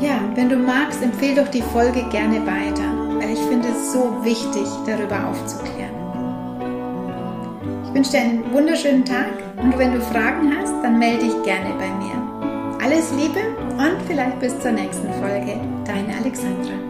Ja, 0.00 0.20
wenn 0.36 0.48
du 0.48 0.58
magst, 0.58 1.02
empfehle 1.02 1.42
doch 1.42 1.48
die 1.48 1.62
Folge 1.62 2.04
gerne 2.10 2.36
weiter, 2.46 3.18
weil 3.18 3.32
ich 3.32 3.40
finde 3.40 3.66
es 3.66 3.92
so 3.92 4.16
wichtig, 4.22 4.68
darüber 4.86 5.28
aufzuklären 5.28 5.75
wünsche 7.96 8.10
dir 8.10 8.20
einen 8.20 8.52
wunderschönen 8.52 9.06
Tag 9.06 9.32
und 9.56 9.78
wenn 9.78 9.94
du 9.94 10.00
Fragen 10.02 10.54
hast, 10.54 10.74
dann 10.82 10.98
melde 10.98 11.24
dich 11.24 11.42
gerne 11.44 11.74
bei 11.78 11.88
mir. 11.88 12.78
Alles 12.84 13.10
Liebe 13.12 13.40
und 13.78 14.02
vielleicht 14.06 14.38
bis 14.38 14.58
zur 14.60 14.72
nächsten 14.72 15.10
Folge. 15.14 15.58
Deine 15.86 16.14
Alexandra. 16.14 16.85